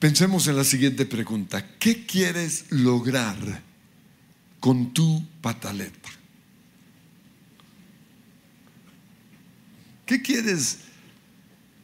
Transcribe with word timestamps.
Pensemos 0.00 0.46
en 0.46 0.56
la 0.56 0.64
siguiente 0.64 1.04
pregunta. 1.04 1.76
¿Qué 1.78 2.06
quieres 2.06 2.64
lograr 2.70 3.36
con 4.58 4.94
tu 4.94 5.26
pataleta? 5.42 6.08
¿Qué 10.06 10.22
quieres 10.22 10.78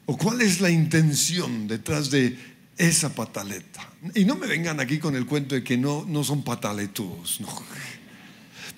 o 0.07 0.17
cuál 0.17 0.41
es 0.41 0.63
la 0.63 0.71
intención 0.71 1.69
detrás 1.69 2.11
de 2.11 2.39
esa 2.79 3.15
pataleta? 3.15 3.87
Y 4.15 4.25
no 4.25 4.35
me 4.35 4.47
vengan 4.47 4.81
aquí 4.81 4.99
con 4.99 5.15
el 5.15 5.27
cuento 5.27 5.55
de 5.55 5.63
que 5.63 5.77
no, 5.77 6.07
no 6.09 6.25
son 6.25 6.43
pataletudos. 6.43 7.41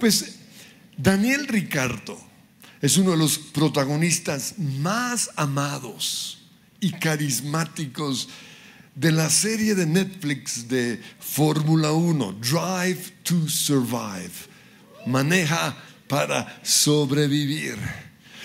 Pues 0.01 0.35
Daniel 0.97 1.47
Ricardo 1.47 2.19
es 2.83 2.97
uno 2.97 3.13
de 3.13 3.19
los 3.19 3.39
protagonistas 3.39 4.59
más 4.59 5.31
amados 5.37 6.41
y 6.81 6.91
carismáticos 6.91 8.29
de 8.99 9.13
la 9.13 9.31
serie 9.31 9.77
de 9.77 9.87
Netflix 9.87 10.67
de 10.67 11.01
Fórmula 11.21 11.93
1, 11.93 12.33
Drive 12.41 13.13
to 13.23 13.49
Survive. 13.49 14.33
Maneja 15.07 15.77
para 16.09 16.61
sobrevivir. 16.65 17.77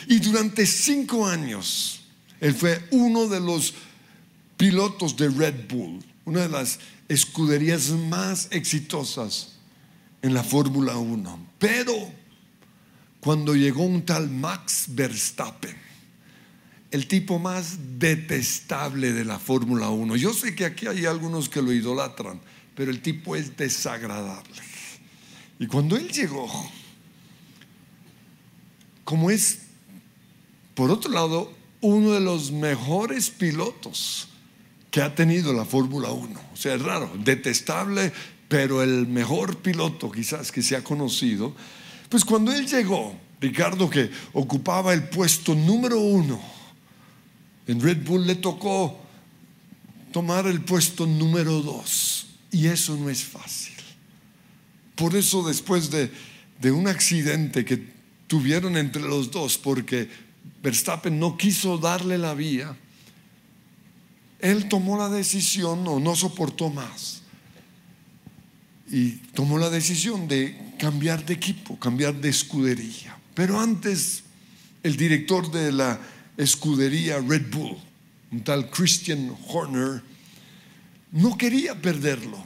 Y 0.08 0.20
durante 0.20 0.68
cinco 0.68 1.26
años, 1.26 2.02
él 2.40 2.54
fue 2.54 2.88
uno 2.92 3.28
de 3.28 3.40
los 3.40 3.74
pilotos 4.56 5.18
de 5.18 5.30
Red 5.30 5.68
Bull, 5.68 6.04
una 6.26 6.42
de 6.42 6.50
las 6.50 6.78
escuderías 7.10 7.90
más 7.90 8.48
exitosas 8.52 9.54
en 10.22 10.36
la 10.36 10.44
Fórmula 10.44 10.98
1. 10.98 11.48
Pero 11.58 12.12
cuando 13.20 13.56
llegó 13.56 13.82
un 13.82 14.06
tal 14.06 14.30
Max 14.30 14.86
Verstappen, 14.90 15.83
el 16.94 17.08
tipo 17.08 17.39
más 17.39 17.99
detestable 17.99 19.11
de 19.13 19.25
la 19.25 19.39
Fórmula 19.39 19.89
1. 19.89 20.16
Yo 20.16 20.33
sé 20.33 20.55
que 20.55 20.66
aquí 20.66 20.88
hay 20.88 21.05
algunos 21.05 21.49
que 21.49 21.61
lo 21.61 21.73
idolatran, 21.73 22.39
pero 22.75 22.91
el 22.91 23.02
tipo 23.02 23.36
es 23.36 23.58
desagradable. 23.58 24.61
Y 25.59 25.67
cuando 25.67 25.97
él 25.97 26.09
llegó, 26.09 26.47
como 29.03 29.31
es, 29.31 29.59
por 30.75 30.91
otro 30.91 31.11
lado, 31.11 31.52
uno 31.81 32.11
de 32.11 32.21
los 32.21 32.52
mejores 32.52 33.30
pilotos 33.30 34.30
que 34.91 35.02
ha 35.02 35.16
tenido 35.16 35.52
la 35.52 35.66
Fórmula 35.66 36.11
1. 36.11 36.39
O 36.53 36.55
sea, 36.55 36.75
es 36.75 36.81
raro, 36.81 37.11
detestable, 37.23 38.14
pero 38.47 38.83
el 38.83 39.08
mejor 39.08 39.58
piloto 39.58 40.11
quizás 40.11 40.52
que 40.52 40.61
se 40.61 40.75
ha 40.75 40.83
conocido 40.83 41.55
pues 42.14 42.23
cuando 42.25 42.53
él 42.53 42.67
llegó, 42.67 43.16
Ricardo, 43.41 43.89
que 43.89 44.11
ocupaba 44.33 44.94
el 44.94 45.05
puesto 45.09 45.55
número 45.55 45.99
uno, 45.99 46.39
en 47.67 47.81
Red 47.81 48.06
Bull 48.06 48.28
le 48.28 48.36
tocó 48.36 49.00
tomar 50.11 50.47
el 50.47 50.61
puesto 50.61 51.06
número 51.06 51.61
dos. 51.61 52.28
Y 52.52 52.67
eso 52.67 52.95
no 52.95 53.09
es 53.09 53.23
fácil. 53.23 53.73
Por 54.95 55.16
eso 55.16 55.44
después 55.44 55.89
de, 55.89 56.11
de 56.61 56.72
un 56.72 56.88
accidente 56.88 57.66
que 57.66 57.92
tuvieron 58.28 58.78
entre 58.78 59.02
los 59.02 59.31
dos, 59.31 59.58
porque 59.58 60.09
Verstappen 60.61 61.20
no 61.20 61.38
quiso 61.38 61.78
darle 61.78 62.17
la 62.17 62.33
vía, 62.33 62.78
él 64.39 64.70
tomó 64.70 64.98
la 64.98 65.09
decisión 65.09 65.88
o 65.88 66.00
no 66.00 66.16
soportó 66.16 66.70
más 66.70 67.23
y 68.92 69.11
tomó 69.33 69.58
la 69.58 69.70
decisión 69.70 70.27
de 70.27 70.75
cambiar 70.77 71.25
de 71.25 71.33
equipo, 71.33 71.80
cambiar 71.80 72.14
de 72.14 72.30
escudería. 72.30 73.17
Pero 73.33 73.59
antes, 73.59 74.23
el 74.83 74.98
director 74.98 75.50
de 75.50 75.72
la 75.72 76.00
escudería 76.38 77.20
Red 77.20 77.52
Bull, 77.52 77.78
un 78.31 78.44
tal 78.44 78.70
Christian 78.70 79.36
Horner, 79.48 80.02
no 81.11 81.38
quería 81.38 81.80
perderlo. 81.80 82.44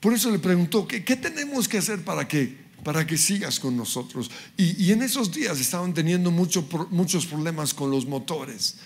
Por 0.00 0.12
eso 0.12 0.30
le 0.30 0.38
preguntó, 0.38 0.86
¿qué, 0.86 1.02
qué 1.02 1.16
tenemos 1.16 1.66
que 1.66 1.78
hacer 1.78 2.04
para 2.04 2.28
que, 2.28 2.56
para 2.84 3.06
que 3.06 3.16
sigas 3.16 3.58
con 3.58 3.76
nosotros? 3.76 4.30
Y, 4.56 4.92
en 4.92 5.02
esos 5.02 5.32
días 5.32 5.58
estaban 5.58 5.94
teniendo 5.94 6.30
mucho, 6.30 6.68
muchos 6.90 7.26
problemas 7.26 7.74
con 7.74 7.90
los 7.90 8.06
motores. 8.06 8.76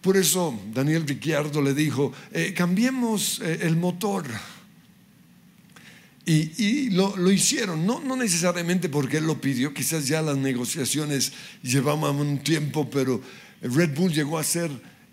Por 0.00 0.16
eso 0.16 0.58
Daniel 0.72 1.06
Ricciardo 1.06 1.60
le 1.60 1.74
dijo, 1.74 2.12
eh, 2.32 2.54
cambiemos 2.56 3.40
eh, 3.40 3.58
el 3.62 3.76
motor. 3.76 4.24
Y, 6.24 6.90
lo, 6.90 7.32
hicieron, 7.32 7.86
no, 7.86 8.00
no 8.00 8.14
necesariamente 8.14 8.90
porque 8.90 9.16
él 9.16 9.26
lo 9.26 9.40
pidió, 9.40 9.72
quizás 9.72 10.06
ya 10.06 10.20
las 10.20 10.36
negociaciones 10.36 11.32
llevaban 11.62 12.16
un 12.16 12.38
tiempo, 12.38 12.90
pero 12.90 13.22
Red 13.62 13.94
Bull 13.94 14.12
llegó 14.12 14.38
a 14.38 14.44
ser 14.44 14.70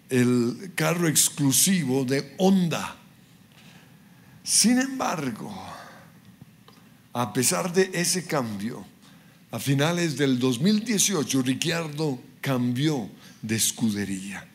el 0.09 0.71
carro 0.75 1.07
exclusivo 1.07 2.03
de 2.03 2.33
Honda. 2.37 2.97
Sin 4.43 4.77
embargo, 4.77 5.55
a 7.13 7.31
pesar 7.31 7.71
de 7.71 7.89
ese 7.93 8.25
cambio, 8.25 8.85
a 9.51 9.59
finales 9.59 10.17
del 10.17 10.37
2018 10.37 11.41
Ricciardo 11.43 12.19
cambió 12.41 13.09
de 13.41 13.55
escudería. 13.55 14.45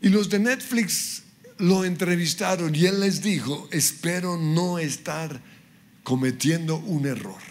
Y 0.00 0.08
los 0.08 0.30
de 0.30 0.38
Netflix 0.38 1.24
lo 1.58 1.84
entrevistaron 1.84 2.74
y 2.74 2.86
él 2.86 3.00
les 3.00 3.22
dijo, 3.22 3.68
espero 3.70 4.36
no 4.36 4.78
estar 4.78 5.40
cometiendo 6.02 6.76
un 6.76 7.06
error. 7.06 7.42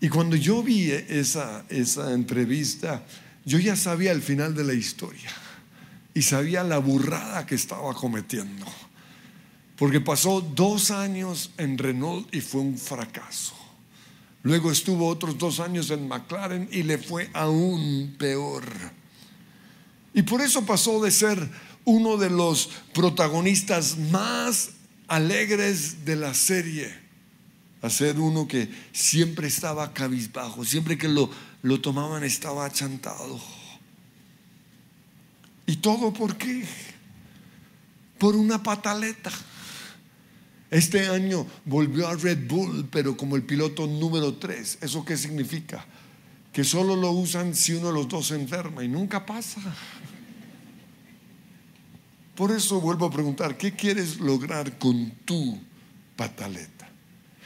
Y 0.00 0.08
cuando 0.08 0.36
yo 0.36 0.62
vi 0.62 0.90
esa, 0.90 1.64
esa 1.68 2.12
entrevista, 2.12 3.04
yo 3.44 3.58
ya 3.58 3.76
sabía 3.76 4.12
el 4.12 4.22
final 4.22 4.54
de 4.54 4.64
la 4.64 4.74
historia 4.74 5.30
y 6.14 6.22
sabía 6.22 6.64
la 6.64 6.78
burrada 6.78 7.46
que 7.46 7.54
estaba 7.54 7.94
cometiendo. 7.94 8.66
Porque 9.76 10.00
pasó 10.00 10.40
dos 10.40 10.90
años 10.90 11.50
en 11.58 11.76
Renault 11.76 12.34
y 12.34 12.40
fue 12.40 12.60
un 12.60 12.78
fracaso. 12.78 13.54
Luego 14.42 14.70
estuvo 14.70 15.08
otros 15.08 15.36
dos 15.38 15.60
años 15.60 15.90
en 15.90 16.08
McLaren 16.08 16.68
y 16.70 16.82
le 16.84 16.98
fue 16.98 17.28
aún 17.34 18.14
peor. 18.18 18.64
Y 20.14 20.22
por 20.22 20.40
eso 20.40 20.64
pasó 20.64 21.02
de 21.02 21.10
ser 21.10 21.50
uno 21.86 22.18
de 22.18 22.28
los 22.28 22.68
protagonistas 22.92 23.96
más 23.96 24.72
alegres 25.08 26.04
de 26.04 26.16
la 26.16 26.34
serie 26.34 26.92
a 27.80 27.88
ser 27.88 28.18
uno 28.18 28.48
que 28.48 28.68
siempre 28.92 29.46
estaba 29.46 29.92
cabizbajo, 29.92 30.64
siempre 30.64 30.98
que 30.98 31.08
lo, 31.08 31.30
lo 31.62 31.80
tomaban 31.80 32.24
estaba 32.24 32.66
achantado. 32.66 33.40
¿Y 35.66 35.76
todo 35.76 36.12
por 36.12 36.36
qué? 36.36 36.64
Por 38.18 38.34
una 38.34 38.62
pataleta. 38.62 39.30
Este 40.70 41.08
año 41.08 41.46
volvió 41.64 42.08
a 42.08 42.16
Red 42.16 42.48
Bull, 42.48 42.88
pero 42.90 43.16
como 43.16 43.36
el 43.36 43.44
piloto 43.44 43.86
número 43.86 44.34
3. 44.34 44.78
¿Eso 44.80 45.04
qué 45.04 45.16
significa? 45.16 45.84
Que 46.52 46.64
solo 46.64 46.96
lo 46.96 47.12
usan 47.12 47.54
si 47.54 47.74
uno 47.74 47.88
de 47.88 47.92
los 47.92 48.08
dos 48.08 48.28
se 48.28 48.34
enferma 48.34 48.82
y 48.82 48.88
nunca 48.88 49.24
pasa. 49.24 49.60
Por 52.36 52.52
eso 52.52 52.80
vuelvo 52.80 53.06
a 53.06 53.10
preguntar, 53.10 53.56
¿qué 53.56 53.72
quieres 53.72 54.20
lograr 54.20 54.78
con 54.78 55.10
tu 55.24 55.58
pataleta? 56.16 56.86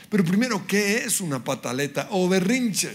Pero 0.09 0.25
primero, 0.25 0.67
¿qué 0.67 1.05
es 1.05 1.21
una 1.21 1.43
pataleta 1.45 2.09
o 2.11 2.29
berrinche? 2.29 2.91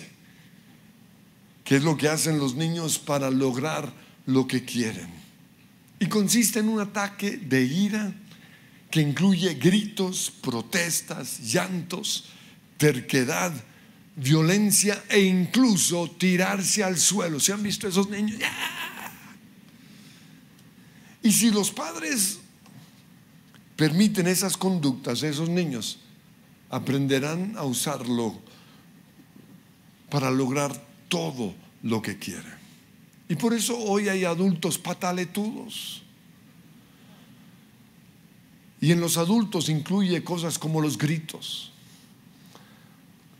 ¿Qué 1.64 1.78
es 1.78 1.84
lo 1.84 1.96
que 1.96 2.10
hacen 2.10 2.38
los 2.38 2.56
niños 2.56 3.00
para 3.00 3.32
lograr 3.32 3.92
lo 4.26 4.46
que 4.46 4.66
quieren? 4.66 5.08
Y 5.98 6.08
consiste 6.08 6.60
en 6.60 6.68
un 6.68 6.82
ataque 6.82 7.38
de 7.38 7.64
ira 7.64 8.14
que 8.92 9.00
incluye 9.00 9.54
gritos, 9.54 10.34
protestas, 10.42 11.40
llantos, 11.40 12.26
terquedad, 12.78 13.53
violencia 14.18 15.02
e 15.08 15.22
incluso 15.22 16.12
tirarse 16.12 16.84
al 16.84 16.98
suelo. 16.98 17.40
¿Se 17.40 17.53
han 17.53 17.64
visto 17.64 17.88
esos 17.88 18.09
niños? 18.09 18.38
Y 21.26 21.32
si 21.32 21.50
los 21.50 21.72
padres 21.72 22.38
permiten 23.76 24.28
esas 24.28 24.56
conductas, 24.56 25.24
esos 25.24 25.50
niños 25.50 25.98
aprenderán 26.70 27.56
a 27.58 27.64
usarlo 27.64 28.36
para 30.12 30.30
lograr 30.30 30.80
todo 31.10 31.56
lo 31.82 32.00
que 32.04 32.20
quieren. 32.20 32.54
Y 33.28 33.34
por 33.38 33.56
eso 33.56 33.76
hoy 33.76 34.08
hay 34.08 34.24
adultos 34.24 34.78
pataletudos. 34.78 36.04
Y 38.80 38.92
en 38.92 39.00
los 39.00 39.18
adultos 39.18 39.68
incluye 39.68 40.24
cosas 40.24 40.60
como 40.60 40.80
los 40.80 40.96
gritos, 40.96 41.72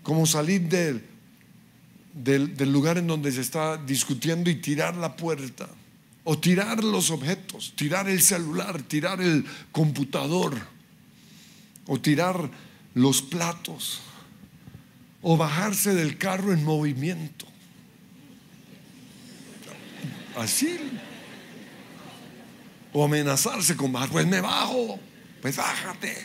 como 0.02 0.26
salir 0.26 0.62
del, 0.64 1.06
del 2.16 2.74
lugar 2.74 2.98
en 2.98 3.06
donde 3.06 3.32
se 3.32 3.42
está 3.42 3.78
discutiendo 3.78 4.50
y 4.50 4.56
tirar 4.56 4.96
la 4.96 5.16
puerta 5.16 5.70
o 6.26 6.38
tirar 6.38 6.84
los 6.84 7.12
objetos, 7.12 7.74
tirar 7.76 8.10
el 8.10 8.20
celular, 8.22 8.82
tirar 8.82 9.22
el 9.22 9.46
computador, 9.72 10.56
o 11.86 12.02
tirar 12.02 12.50
los 12.96 13.22
platos, 13.22 14.02
o 15.22 15.38
bajarse 15.38 15.94
del 15.94 16.18
carro 16.18 16.52
en 16.52 16.66
movimiento. 16.66 17.46
Así. 20.36 20.78
o 22.92 23.04
amenazarse 23.04 23.76
con 23.76 23.92
bajar, 23.92 24.10
pues 24.10 24.26
me 24.26 24.42
bajo, 24.42 24.98
pues 25.42 25.58
bájate. 25.58 26.16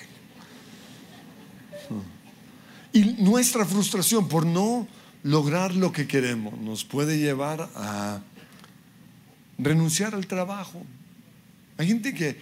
Y 2.92 3.04
nuestra 3.22 3.66
frustración 3.66 4.28
por 4.28 4.46
no 4.46 4.88
lograr 5.24 5.74
lo 5.74 5.92
que 5.92 6.06
queremos 6.06 6.58
nos 6.58 6.84
puede 6.84 7.18
llevar 7.18 7.68
a 7.74 8.20
renunciar 9.62 10.14
al 10.14 10.26
trabajo. 10.26 10.82
Hay 11.76 11.86
gente 11.86 12.14
que 12.14 12.36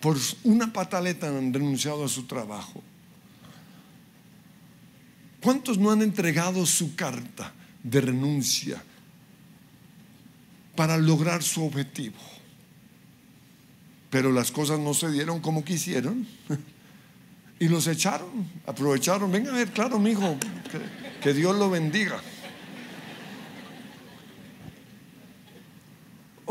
por 0.00 0.16
una 0.44 0.72
pataleta 0.72 1.28
han 1.28 1.52
renunciado 1.52 2.04
a 2.04 2.08
su 2.08 2.24
trabajo. 2.24 2.82
¿Cuántos 5.42 5.78
no 5.78 5.90
han 5.90 6.02
entregado 6.02 6.66
su 6.66 6.94
carta 6.94 7.52
de 7.82 8.00
renuncia 8.00 8.82
para 10.76 10.98
lograr 10.98 11.42
su 11.42 11.64
objetivo? 11.64 12.18
Pero 14.10 14.32
las 14.32 14.50
cosas 14.50 14.78
no 14.80 14.92
se 14.92 15.10
dieron 15.10 15.40
como 15.40 15.64
quisieron 15.64 16.26
y 17.58 17.68
los 17.68 17.86
echaron, 17.86 18.48
aprovecharon. 18.66 19.30
Venga 19.30 19.52
a 19.52 19.56
ver, 19.56 19.70
claro, 19.70 19.98
mi 19.98 20.10
hijo, 20.10 20.36
que, 20.70 21.20
que 21.20 21.34
Dios 21.34 21.56
lo 21.56 21.70
bendiga. 21.70 22.20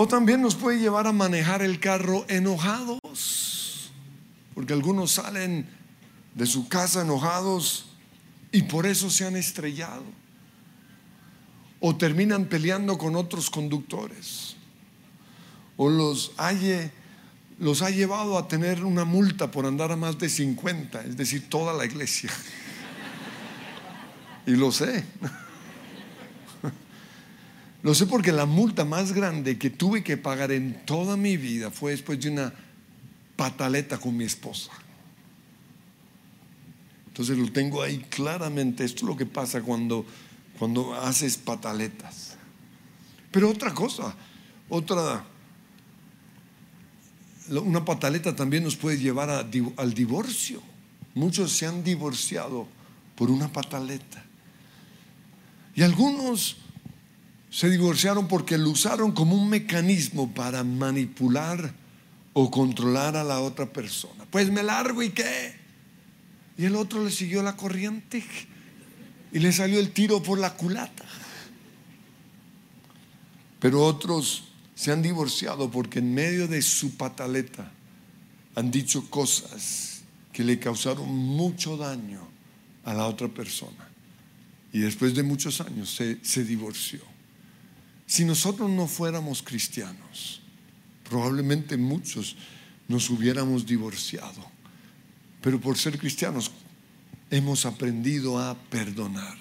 O 0.01 0.07
también 0.07 0.41
nos 0.41 0.55
puede 0.55 0.79
llevar 0.79 1.07
a 1.07 1.11
manejar 1.11 1.61
el 1.61 1.81
carro 1.81 2.23
enojados, 2.29 3.91
porque 4.55 4.71
algunos 4.71 5.11
salen 5.11 5.67
de 6.35 6.45
su 6.45 6.69
casa 6.69 7.01
enojados 7.01 7.87
y 8.53 8.61
por 8.61 8.85
eso 8.85 9.09
se 9.09 9.25
han 9.25 9.35
estrellado. 9.35 10.05
O 11.81 11.97
terminan 11.97 12.45
peleando 12.45 12.97
con 12.97 13.17
otros 13.17 13.49
conductores. 13.49 14.55
O 15.75 15.89
los, 15.89 16.31
los 17.57 17.81
ha 17.81 17.89
llevado 17.89 18.37
a 18.37 18.47
tener 18.47 18.85
una 18.85 19.03
multa 19.03 19.51
por 19.51 19.65
andar 19.65 19.91
a 19.91 19.97
más 19.97 20.17
de 20.17 20.29
50, 20.29 21.03
es 21.03 21.17
decir, 21.17 21.49
toda 21.49 21.73
la 21.73 21.83
iglesia. 21.83 22.31
Y 24.45 24.51
lo 24.51 24.71
sé. 24.71 25.03
Lo 27.81 27.93
sé 27.95 28.05
porque 28.05 28.31
la 28.31 28.45
multa 28.45 28.83
más 28.83 29.13
grande 29.13 29.57
que 29.57 29.69
tuve 29.69 30.03
que 30.03 30.17
pagar 30.17 30.51
en 30.51 30.85
toda 30.85 31.15
mi 31.15 31.37
vida 31.37 31.71
fue 31.71 31.91
después 31.91 32.19
de 32.19 32.29
una 32.29 32.53
pataleta 33.35 33.97
con 33.97 34.17
mi 34.17 34.25
esposa. 34.25 34.71
Entonces 37.07 37.37
lo 37.37 37.51
tengo 37.51 37.81
ahí 37.81 37.99
claramente. 38.09 38.83
Esto 38.83 39.05
es 39.05 39.09
lo 39.09 39.15
que 39.15 39.25
pasa 39.25 39.61
cuando, 39.61 40.05
cuando 40.57 40.93
haces 40.93 41.37
pataletas. 41.37 42.37
Pero 43.31 43.49
otra 43.49 43.73
cosa, 43.73 44.13
otra, 44.67 45.23
una 47.49 47.85
pataleta 47.85 48.35
también 48.35 48.63
nos 48.63 48.75
puede 48.75 48.97
llevar 48.97 49.29
al 49.29 49.93
divorcio. 49.93 50.61
Muchos 51.13 51.51
se 51.53 51.65
han 51.65 51.83
divorciado 51.83 52.67
por 53.15 53.31
una 53.31 53.51
pataleta. 53.51 54.23
Y 55.75 55.81
algunos 55.83 56.57
se 57.49 57.69
divorciaron 57.69 58.27
porque 58.27 58.57
lo 58.57 58.69
usaron 58.69 59.11
como 59.11 59.35
un 59.35 59.49
mecanismo 59.49 60.33
para 60.33 60.63
manipular 60.63 61.73
o 62.33 62.51
controlar 62.51 63.15
a 63.17 63.23
la 63.23 63.39
otra 63.39 63.71
persona. 63.71 64.25
Pues 64.29 64.51
me 64.51 64.63
largo 64.63 65.01
y 65.01 65.09
qué. 65.09 65.55
Y 66.57 66.65
el 66.65 66.75
otro 66.75 67.03
le 67.03 67.11
siguió 67.11 67.41
la 67.41 67.55
corriente 67.55 68.23
y 69.31 69.39
le 69.39 69.51
salió 69.51 69.79
el 69.79 69.91
tiro 69.91 70.21
por 70.21 70.39
la 70.39 70.53
culata. 70.53 71.05
Pero 73.59 73.83
otros 73.83 74.45
se 74.75 74.91
han 74.91 75.01
divorciado 75.01 75.69
porque 75.71 75.99
en 75.99 76.13
medio 76.13 76.47
de 76.47 76.61
su 76.61 76.95
pataleta 76.95 77.71
han 78.55 78.71
dicho 78.71 79.09
cosas 79.09 80.01
que 80.31 80.43
le 80.43 80.59
causaron 80.59 81.07
mucho 81.09 81.77
daño 81.77 82.27
a 82.85 82.93
la 82.93 83.07
otra 83.07 83.27
persona. 83.27 83.89
Y 84.71 84.79
después 84.79 85.15
de 85.15 85.23
muchos 85.23 85.61
años 85.61 85.93
se, 85.93 86.19
se 86.23 86.43
divorció. 86.43 87.08
Si 88.09 88.25
nosotros 88.25 88.69
no 88.69 88.87
fuéramos 88.87 89.43
cristianos, 89.43 90.41
probablemente 91.07 91.77
muchos 91.77 92.35
nos 92.87 93.09
hubiéramos 93.09 93.65
divorciado 93.67 94.59
pero 95.41 95.59
por 95.59 95.77
ser 95.77 95.97
cristianos 95.97 96.51
hemos 97.29 97.65
aprendido 97.65 98.39
a 98.39 98.55
perdonar. 98.55 99.37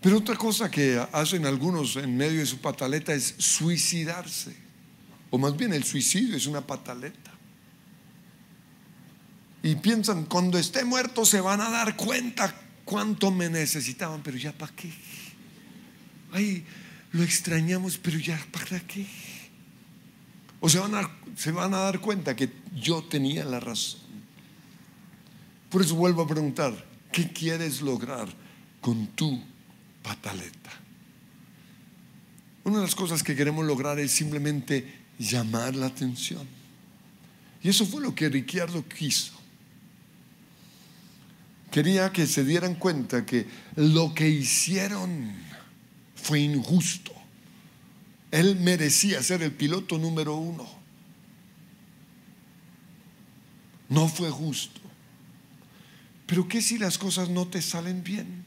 Pero 0.00 0.18
otra 0.18 0.36
cosa 0.36 0.70
que 0.70 1.00
hacen 1.12 1.46
algunos 1.46 1.96
en 1.96 2.16
medio 2.16 2.40
de 2.40 2.46
su 2.46 2.58
pataleta 2.58 3.14
es 3.14 3.34
suicidarse. 3.38 4.54
O 5.30 5.38
más 5.38 5.56
bien 5.56 5.72
el 5.72 5.84
suicidio 5.84 6.36
es 6.36 6.46
una 6.46 6.60
pataleta. 6.60 7.30
Y 9.62 9.76
piensan, 9.76 10.24
cuando 10.24 10.58
esté 10.58 10.84
muerto 10.84 11.24
se 11.24 11.40
van 11.40 11.60
a 11.60 11.70
dar 11.70 11.96
cuenta 11.96 12.52
cuánto 12.84 13.30
me 13.30 13.48
necesitaban, 13.48 14.22
pero 14.22 14.36
ya 14.36 14.52
para 14.52 14.74
qué. 14.74 14.92
Ay, 16.32 16.64
lo 17.12 17.22
extrañamos, 17.22 17.98
pero 17.98 18.18
ya 18.18 18.38
para 18.50 18.80
qué. 18.80 19.06
O 20.60 20.68
se 20.68 20.78
van, 20.78 20.94
a, 20.94 21.10
se 21.36 21.52
van 21.52 21.74
a 21.74 21.78
dar 21.78 22.00
cuenta 22.00 22.34
que 22.34 22.50
yo 22.74 23.02
tenía 23.04 23.44
la 23.44 23.60
razón. 23.60 24.00
Por 25.70 25.82
eso 25.82 25.94
vuelvo 25.94 26.22
a 26.22 26.28
preguntar, 26.28 26.72
¿qué 27.10 27.32
quieres 27.32 27.80
lograr 27.80 28.28
con 28.80 29.08
tu 29.08 29.42
pataleta? 30.02 30.70
Una 32.64 32.76
de 32.76 32.82
las 32.82 32.94
cosas 32.94 33.22
que 33.22 33.34
queremos 33.34 33.66
lograr 33.66 33.98
es 33.98 34.12
simplemente 34.12 35.00
llamar 35.18 35.74
la 35.74 35.86
atención. 35.86 36.46
Y 37.62 37.68
eso 37.68 37.86
fue 37.86 38.00
lo 38.00 38.14
que 38.14 38.28
Ricciardo 38.28 38.86
quiso. 38.86 39.32
Quería 41.70 42.12
que 42.12 42.26
se 42.26 42.44
dieran 42.44 42.74
cuenta 42.74 43.24
que 43.24 43.46
lo 43.76 44.14
que 44.14 44.28
hicieron 44.28 45.32
fue 46.22 46.40
injusto. 46.40 47.12
Él 48.30 48.56
merecía 48.60 49.22
ser 49.22 49.42
el 49.42 49.52
piloto 49.52 49.98
número 49.98 50.36
uno. 50.36 50.66
No 53.88 54.08
fue 54.08 54.30
justo. 54.30 54.80
Pero 56.26 56.48
¿qué 56.48 56.62
si 56.62 56.78
las 56.78 56.96
cosas 56.96 57.28
no 57.28 57.46
te 57.46 57.60
salen 57.60 58.02
bien? 58.02 58.44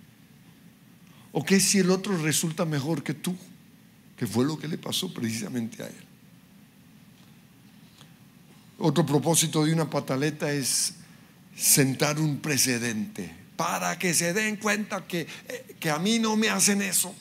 ¿O 1.34 1.44
qué 1.44 1.60
si 1.60 1.80
el 1.80 1.92
otro 1.92 2.18
resulta 2.18 2.66
mejor 2.66 3.04
que 3.04 3.14
tú? 3.14 3.36
Que 4.18 4.26
fue 4.26 4.46
lo 4.46 4.58
que 4.58 4.70
le 4.70 4.78
pasó 4.78 5.14
precisamente 5.14 5.84
a 5.84 5.88
él. 5.88 6.06
Otro 8.80 9.06
propósito 9.06 9.66
de 9.66 9.74
una 9.74 9.90
pataleta 9.90 10.52
es 10.52 10.96
sentar 11.56 12.20
un 12.20 12.40
precedente 12.40 13.36
para 13.56 14.00
que 14.00 14.14
se 14.14 14.34
den 14.34 14.58
cuenta 14.58 15.06
que, 15.06 15.28
eh, 15.48 15.76
que 15.80 15.90
a 15.90 16.00
mí 16.00 16.20
no 16.20 16.36
me 16.36 16.50
hacen 16.50 16.82
eso. 16.82 17.14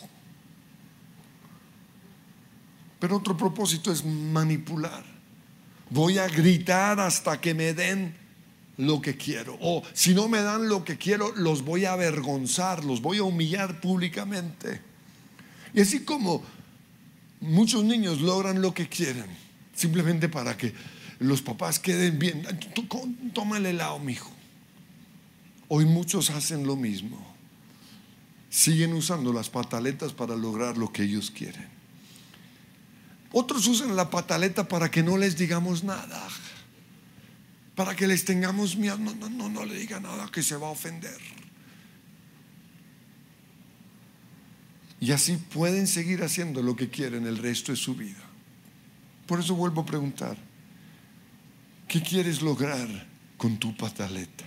Pero 3.04 3.18
otro 3.18 3.36
propósito 3.36 3.92
es 3.92 4.02
manipular. 4.02 5.04
Voy 5.90 6.16
a 6.16 6.26
gritar 6.26 6.98
hasta 7.00 7.38
que 7.38 7.52
me 7.52 7.74
den 7.74 8.16
lo 8.78 9.02
que 9.02 9.14
quiero. 9.14 9.58
O 9.60 9.82
si 9.92 10.14
no 10.14 10.26
me 10.26 10.40
dan 10.40 10.70
lo 10.70 10.86
que 10.86 10.96
quiero, 10.96 11.30
los 11.36 11.66
voy 11.66 11.84
a 11.84 11.92
avergonzar, 11.92 12.82
los 12.82 13.02
voy 13.02 13.18
a 13.18 13.24
humillar 13.24 13.82
públicamente. 13.82 14.80
Y 15.74 15.82
así 15.82 16.02
como 16.02 16.42
muchos 17.40 17.84
niños 17.84 18.22
logran 18.22 18.62
lo 18.62 18.72
que 18.72 18.88
quieren, 18.88 19.26
simplemente 19.74 20.30
para 20.30 20.56
que 20.56 20.72
los 21.18 21.42
papás 21.42 21.78
queden 21.78 22.18
bien. 22.18 22.42
Toma 23.34 23.58
el 23.58 23.66
helado, 23.66 23.98
mi 23.98 24.12
hijo. 24.12 24.32
Hoy 25.68 25.84
muchos 25.84 26.30
hacen 26.30 26.66
lo 26.66 26.74
mismo. 26.74 27.22
Siguen 28.48 28.94
usando 28.94 29.30
las 29.30 29.50
pataletas 29.50 30.14
para 30.14 30.34
lograr 30.36 30.78
lo 30.78 30.90
que 30.90 31.02
ellos 31.02 31.30
quieren. 31.30 31.73
Otros 33.36 33.66
usan 33.66 33.96
la 33.96 34.10
pataleta 34.10 34.68
para 34.68 34.92
que 34.92 35.02
no 35.02 35.18
les 35.18 35.36
digamos 35.36 35.82
nada. 35.82 36.28
Para 37.74 37.96
que 37.96 38.06
les 38.06 38.24
tengamos 38.24 38.76
miedo. 38.76 38.96
No, 38.96 39.12
no, 39.16 39.28
no, 39.28 39.48
no 39.48 39.64
le 39.64 39.74
diga 39.74 39.98
nada 39.98 40.30
que 40.30 40.40
se 40.40 40.56
va 40.56 40.68
a 40.68 40.70
ofender. 40.70 41.18
Y 45.00 45.10
así 45.10 45.36
pueden 45.36 45.88
seguir 45.88 46.22
haciendo 46.22 46.62
lo 46.62 46.76
que 46.76 46.90
quieren 46.90 47.26
el 47.26 47.38
resto 47.38 47.72
de 47.72 47.76
su 47.76 47.96
vida. 47.96 48.22
Por 49.26 49.40
eso 49.40 49.56
vuelvo 49.56 49.80
a 49.80 49.86
preguntar, 49.86 50.36
¿qué 51.88 52.00
quieres 52.00 52.40
lograr 52.40 52.88
con 53.36 53.58
tu 53.58 53.76
pataleta? 53.76 54.44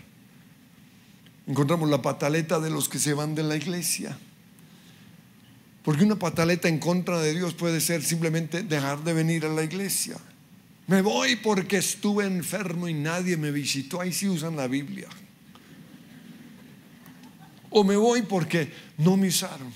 Encontramos 1.46 1.89
la 1.89 2.01
pataleta 2.01 2.62
de 2.62 2.70
los 2.70 2.88
que 2.88 3.00
se 3.00 3.13
van 3.13 3.36
de 3.36 3.44
la 3.44 3.58
iglesia. 3.58 4.17
Porque 5.88 6.03
una 6.03 6.20
pataleta 6.20 6.67
en 6.67 6.79
contra 6.79 7.17
de 7.22 7.34
Dios 7.34 7.53
puede 7.53 7.79
ser 7.79 8.03
simplemente 8.03 8.62
dejar 8.62 9.06
de 9.06 9.13
venir 9.13 9.46
a 9.46 9.48
la 9.48 9.63
iglesia. 9.63 10.17
Me 10.86 11.01
voy 11.01 11.38
porque 11.38 11.77
estuve 11.77 12.25
enfermo 12.25 12.89
y 12.89 12.94
nadie 12.94 13.38
me 13.38 13.51
visitó. 13.51 14.01
Ahí 14.01 14.12
sí 14.12 14.27
usan 14.27 14.58
la 14.58 14.67
Biblia. 14.67 15.08
O 17.70 17.86
me 17.86 17.96
voy 17.96 18.24
porque 18.24 18.70
no 18.98 19.15
me 19.15 19.29
usaron. 19.29 19.72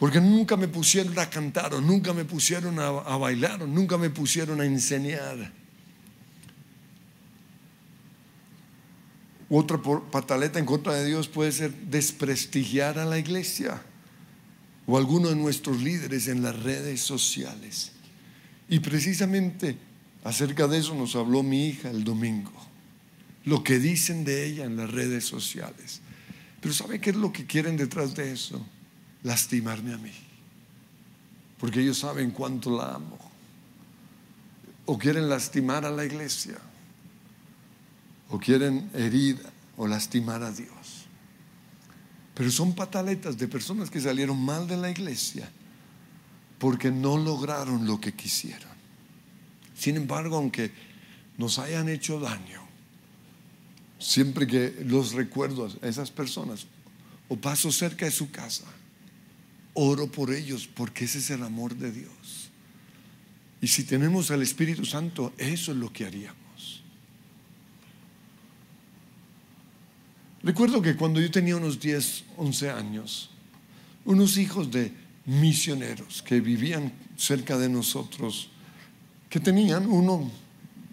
Porque 0.00 0.20
nunca 0.20 0.56
me 0.56 0.66
pusieron 0.66 1.16
a 1.16 1.30
cantar 1.30 1.72
o 1.72 1.80
nunca 1.80 2.12
me 2.12 2.24
pusieron 2.24 2.80
a, 2.80 2.90
bailar 2.90 3.62
o 3.62 3.68
nunca 3.68 3.98
me 3.98 4.10
pusieron 4.10 4.60
a 4.60 4.64
enseñar. 4.64 5.52
Otra 9.48 9.80
pataleta 9.80 10.58
en 10.58 10.66
contra 10.66 10.94
de 10.94 11.04
Dios 11.04 11.28
puede 11.28 11.52
ser 11.52 11.72
desprestigiar 11.72 12.98
a 12.98 13.04
la 13.04 13.16
iglesia 13.16 13.80
o 14.86 14.98
alguno 14.98 15.28
de 15.28 15.36
nuestros 15.36 15.82
líderes 15.82 16.28
en 16.28 16.42
las 16.42 16.62
redes 16.62 17.00
sociales. 17.00 17.92
Y 18.68 18.80
precisamente 18.80 19.76
acerca 20.24 20.66
de 20.66 20.78
eso 20.78 20.94
nos 20.94 21.16
habló 21.16 21.42
mi 21.42 21.68
hija 21.68 21.90
el 21.90 22.04
domingo. 22.04 22.52
Lo 23.44 23.62
que 23.62 23.78
dicen 23.78 24.24
de 24.24 24.46
ella 24.46 24.64
en 24.64 24.76
las 24.76 24.90
redes 24.90 25.24
sociales. 25.24 26.00
Pero 26.60 26.74
¿sabe 26.74 27.00
qué 27.00 27.10
es 27.10 27.16
lo 27.16 27.32
que 27.32 27.46
quieren 27.46 27.76
detrás 27.76 28.14
de 28.14 28.32
eso? 28.32 28.64
Lastimarme 29.22 29.92
a 29.92 29.98
mí. 29.98 30.12
Porque 31.58 31.80
ellos 31.80 31.98
saben 31.98 32.30
cuánto 32.30 32.76
la 32.76 32.94
amo. 32.94 33.18
O 34.86 34.98
quieren 34.98 35.28
lastimar 35.28 35.84
a 35.84 35.90
la 35.90 36.04
iglesia. 36.04 36.56
O 38.30 38.38
quieren 38.38 38.90
herir 38.94 39.38
o 39.76 39.86
lastimar 39.86 40.42
a 40.42 40.50
Dios. 40.50 40.73
Pero 42.34 42.50
son 42.50 42.74
pataletas 42.74 43.38
de 43.38 43.48
personas 43.48 43.90
que 43.90 44.00
salieron 44.00 44.42
mal 44.42 44.66
de 44.66 44.76
la 44.76 44.90
iglesia 44.90 45.48
porque 46.58 46.90
no 46.90 47.16
lograron 47.16 47.86
lo 47.86 48.00
que 48.00 48.12
quisieron. 48.12 48.74
Sin 49.76 49.96
embargo, 49.96 50.36
aunque 50.36 50.72
nos 51.38 51.58
hayan 51.58 51.88
hecho 51.88 52.18
daño, 52.18 52.62
siempre 53.98 54.46
que 54.46 54.74
los 54.84 55.12
recuerdo 55.12 55.70
a 55.82 55.88
esas 55.88 56.10
personas 56.10 56.66
o 57.28 57.36
paso 57.36 57.70
cerca 57.72 58.04
de 58.04 58.10
su 58.10 58.30
casa, 58.30 58.64
oro 59.74 60.10
por 60.10 60.32
ellos 60.32 60.68
porque 60.72 61.04
ese 61.04 61.18
es 61.18 61.30
el 61.30 61.42
amor 61.42 61.74
de 61.76 61.92
Dios. 61.92 62.50
Y 63.60 63.68
si 63.68 63.84
tenemos 63.84 64.30
al 64.30 64.42
Espíritu 64.42 64.84
Santo, 64.84 65.32
eso 65.38 65.72
es 65.72 65.78
lo 65.78 65.92
que 65.92 66.04
haríamos. 66.04 66.43
Recuerdo 70.44 70.82
que 70.82 70.94
cuando 70.94 71.22
yo 71.22 71.30
tenía 71.30 71.56
unos 71.56 71.80
10, 71.80 72.24
11 72.36 72.70
años, 72.70 73.30
unos 74.04 74.36
hijos 74.36 74.70
de 74.70 74.92
misioneros 75.24 76.22
que 76.22 76.38
vivían 76.38 76.92
cerca 77.16 77.56
de 77.56 77.70
nosotros, 77.70 78.50
que 79.30 79.40
tenían 79.40 79.86
uno 79.86 80.30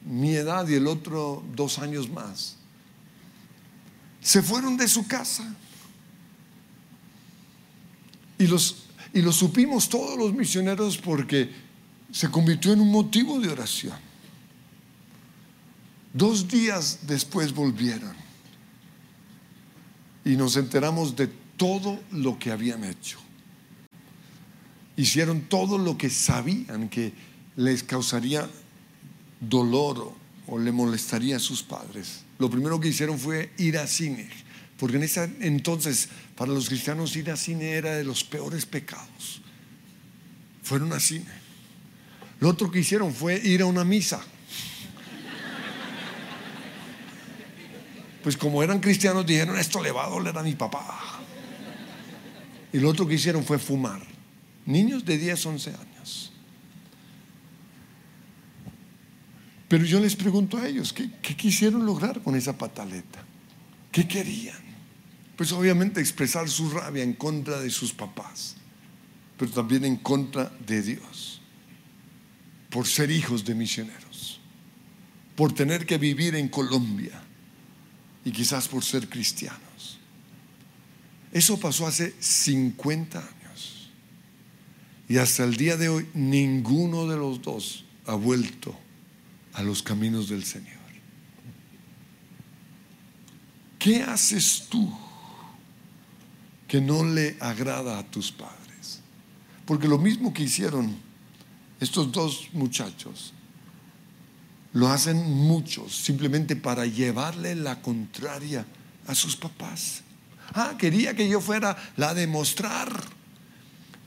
mi 0.05 0.33
edad 0.35 0.65
y 0.69 0.75
el 0.75 0.87
otro 0.87 1.43
dos 1.53 1.79
años 1.79 2.09
más, 2.09 2.55
se 4.21 4.41
fueron 4.41 4.77
de 4.77 4.87
su 4.87 5.05
casa. 5.05 5.53
Y 8.37 8.47
los, 8.47 8.85
y 9.13 9.21
los 9.21 9.35
supimos 9.35 9.89
todos 9.89 10.17
los 10.17 10.33
misioneros 10.33 10.97
porque 10.97 11.51
se 12.09 12.31
convirtió 12.31 12.71
en 12.71 12.79
un 12.79 12.89
motivo 12.89 13.37
de 13.41 13.49
oración. 13.49 13.99
Dos 16.13 16.47
días 16.47 16.99
después 17.05 17.53
volvieron 17.53 18.20
y 20.23 20.35
nos 20.35 20.55
enteramos 20.57 21.15
de 21.15 21.27
todo 21.57 21.99
lo 22.11 22.37
que 22.37 22.51
habían 22.51 22.83
hecho. 22.83 23.19
Hicieron 24.97 25.41
todo 25.41 25.77
lo 25.77 25.97
que 25.97 26.09
sabían 26.09 26.89
que 26.89 27.13
les 27.55 27.83
causaría 27.83 28.49
dolor 29.39 30.13
o, 30.47 30.59
le 30.59 30.71
molestaría 30.71 31.37
a 31.37 31.39
sus 31.39 31.63
padres. 31.63 32.21
Lo 32.37 32.49
primero 32.49 32.79
que 32.79 32.89
hicieron 32.89 33.17
fue 33.17 33.51
ir 33.57 33.77
a 33.77 33.87
cine, 33.87 34.29
porque 34.77 34.97
en 34.97 35.03
ese 35.03 35.31
entonces 35.39 36.09
para 36.35 36.51
los 36.51 36.67
cristianos 36.67 37.15
ir 37.15 37.31
a 37.31 37.37
cine 37.37 37.71
era 37.71 37.95
de 37.95 38.03
los 38.03 38.23
peores 38.23 38.65
pecados. 38.65 39.41
Fueron 40.63 40.93
a 40.93 40.99
cine. 40.99 41.41
Lo 42.39 42.49
otro 42.49 42.71
que 42.71 42.79
hicieron 42.79 43.13
fue 43.13 43.39
ir 43.43 43.61
a 43.61 43.65
una 43.65 43.83
misa. 43.83 44.21
Pues 48.23 48.37
como 48.37 48.61
eran 48.61 48.79
cristianos 48.79 49.25
dijeron, 49.25 49.57
esto 49.57 49.81
le 49.81 49.91
va 49.91 50.05
a 50.05 50.09
doler 50.09 50.37
a 50.37 50.43
mi 50.43 50.53
papá. 50.53 51.19
Y 52.71 52.79
lo 52.79 52.89
otro 52.89 53.07
que 53.07 53.15
hicieron 53.15 53.43
fue 53.43 53.57
fumar. 53.57 54.01
Niños 54.65 55.03
de 55.03 55.17
10, 55.17 55.45
11 55.45 55.69
años. 55.71 56.33
Pero 59.67 59.85
yo 59.85 59.99
les 59.99 60.15
pregunto 60.15 60.57
a 60.57 60.67
ellos, 60.67 60.93
¿qué, 60.93 61.09
¿qué, 61.21 61.35
quisieron 61.35 61.85
lograr 61.85 62.21
con 62.21 62.35
esa 62.35 62.57
pataleta? 62.57 63.23
¿Qué 63.91 64.07
querían? 64.07 64.59
Pues 65.35 65.51
obviamente 65.53 65.99
expresar 65.99 66.49
su 66.49 66.69
rabia 66.69 67.03
en 67.03 67.13
contra 67.13 67.59
de 67.59 67.69
sus 67.69 67.93
papás, 67.93 68.57
pero 69.37 69.49
también 69.49 69.85
en 69.85 69.95
contra 69.95 70.51
de 70.67 70.81
Dios, 70.81 71.41
por 72.69 72.85
ser 72.85 73.11
hijos 73.11 73.45
de 73.45 73.55
misioneros, 73.55 74.41
por 75.35 75.53
tener 75.53 75.85
que 75.85 75.97
vivir 75.97 76.35
en 76.35 76.49
Colombia 76.49 77.21
y 78.23 78.31
quizás 78.31 78.67
por 78.67 78.83
ser 78.83 79.09
cristianos. 79.09 79.99
Eso 81.31 81.59
pasó 81.59 81.87
hace 81.87 82.13
50 82.19 83.19
años. 83.19 83.89
Y 85.07 85.17
hasta 85.17 85.43
el 85.43 85.55
día 85.55 85.77
de 85.77 85.89
hoy 85.89 86.07
ninguno 86.13 87.07
de 87.07 87.17
los 87.17 87.41
dos 87.41 87.85
ha 88.05 88.15
vuelto 88.15 88.77
a 89.53 89.63
los 89.63 89.83
caminos 89.83 90.29
del 90.29 90.43
Señor. 90.43 90.81
¿Qué 93.79 94.03
haces 94.03 94.67
tú 94.69 94.95
que 96.67 96.79
no 96.79 97.03
le 97.03 97.35
agrada 97.39 97.97
a 97.97 98.03
tus 98.03 98.31
padres? 98.31 99.01
Porque 99.65 99.87
lo 99.87 99.97
mismo 99.97 100.33
que 100.33 100.43
hicieron 100.43 100.95
estos 101.79 102.11
dos 102.11 102.49
muchachos, 102.53 103.33
lo 104.73 104.87
hacen 104.87 105.17
muchos 105.17 105.95
simplemente 105.95 106.55
para 106.55 106.85
llevarle 106.85 107.55
la 107.55 107.81
contraria 107.81 108.65
a 109.07 109.15
sus 109.15 109.35
papás. 109.35 110.01
Ah, 110.53 110.75
quería 110.77 111.15
que 111.15 111.27
yo 111.27 111.41
fuera 111.41 111.77
la 111.97 112.13
de 112.13 112.27
mostrar. 112.27 112.91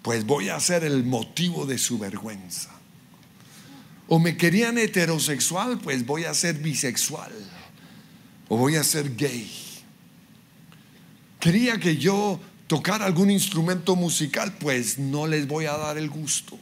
Pues 0.02 0.26
voy 0.26 0.50
a 0.50 0.60
ser 0.60 0.84
el 0.84 1.04
motivo 1.04 1.66
de 1.66 1.78
su 1.78 1.98
vergüenza. 1.98 2.70
O 4.08 4.18
me 4.18 4.36
querían 4.36 4.76
heterosexual, 4.76 5.78
pues 5.78 6.04
voy 6.04 6.24
a 6.24 6.34
ser 6.34 6.56
bisexual. 6.56 7.32
O 8.48 8.58
voy 8.58 8.76
a 8.76 8.84
ser 8.84 9.16
gay. 9.16 9.50
Quería 11.40 11.78
que 11.78 11.96
yo 11.96 12.40
tocara 12.66 13.06
algún 13.06 13.30
instrumento 13.30 13.96
musical, 13.96 14.54
pues 14.58 14.98
no 14.98 15.26
les 15.26 15.46
voy 15.46 15.66
a 15.66 15.76
dar 15.76 15.96
el 15.96 16.10
gusto. 16.10 16.58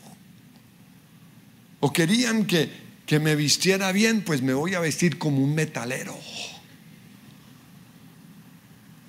O 1.81 1.93
querían 1.93 2.47
que 2.47 2.82
que 3.07 3.19
me 3.19 3.37
vistiera 3.37 3.93
bien, 3.93 4.23
pues 4.23 4.43
me 4.43 4.55
voy 4.55 4.75
a 4.75 4.81
vestir 4.81 5.19
como 5.19 5.43
un 5.43 5.55
metalero. 5.55 6.17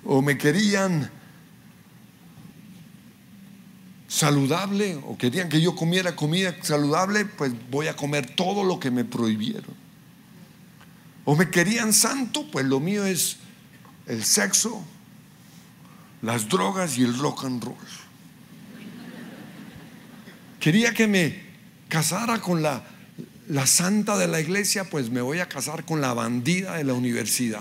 O 0.04 0.20
me 0.20 0.36
querían 0.36 1.10
saludable, 4.08 4.96
o 5.04 5.16
querían 5.16 5.48
que 5.48 5.60
yo 5.60 5.74
comiera 5.74 6.14
comida 6.14 6.54
saludable, 6.62 7.24
pues 7.24 7.52
voy 7.70 7.88
a 7.88 7.96
comer 7.96 8.34
todo 8.34 8.62
lo 8.64 8.78
que 8.78 8.90
me 8.90 9.04
prohibieron. 9.04 9.74
O 11.24 11.34
me 11.34 11.50
querían 11.50 11.92
santo, 11.92 12.46
pues 12.50 12.66
lo 12.66 12.80
mío 12.80 13.04
es 13.04 13.38
el 14.06 14.24
sexo, 14.24 14.84
las 16.22 16.48
drogas 16.48 16.98
y 16.98 17.02
el 17.02 17.18
rock 17.18 17.44
and 17.44 17.64
roll. 17.64 17.76
Quería 20.60 20.94
que 20.94 21.06
me 21.06 21.42
casara 21.88 22.40
con 22.40 22.62
la 22.62 22.93
la 23.48 23.66
santa 23.66 24.16
de 24.16 24.26
la 24.26 24.40
iglesia, 24.40 24.84
pues 24.84 25.10
me 25.10 25.20
voy 25.20 25.40
a 25.40 25.48
casar 25.48 25.84
con 25.84 26.00
la 26.00 26.14
bandida 26.14 26.76
de 26.76 26.84
la 26.84 26.94
universidad. 26.94 27.60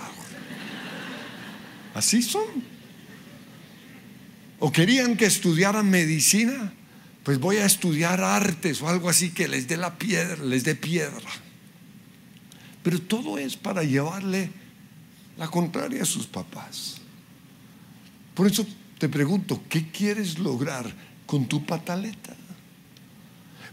Así 1.93 2.21
son. 2.21 2.63
O 4.59 4.71
querían 4.71 5.17
que 5.17 5.25
estudiaran 5.25 5.89
medicina, 5.89 6.73
pues 7.23 7.39
voy 7.39 7.57
a 7.57 7.65
estudiar 7.65 8.21
artes 8.21 8.81
o 8.81 8.89
algo 8.89 9.09
así 9.09 9.31
que 9.31 9.47
les 9.47 9.67
dé 9.67 9.77
la 9.77 9.97
piedra, 9.97 10.43
les 10.43 10.63
dé 10.63 10.75
piedra. 10.75 11.29
Pero 12.81 12.99
todo 12.99 13.37
es 13.37 13.55
para 13.57 13.83
llevarle 13.83 14.51
la 15.37 15.47
contraria 15.47 16.03
a 16.03 16.05
sus 16.05 16.27
papás. 16.27 16.95
Por 18.33 18.47
eso 18.47 18.65
te 18.97 19.09
pregunto, 19.09 19.61
¿qué 19.69 19.89
quieres 19.91 20.39
lograr 20.39 20.93
con 21.25 21.47
tu 21.47 21.65
pataleta? 21.65 22.35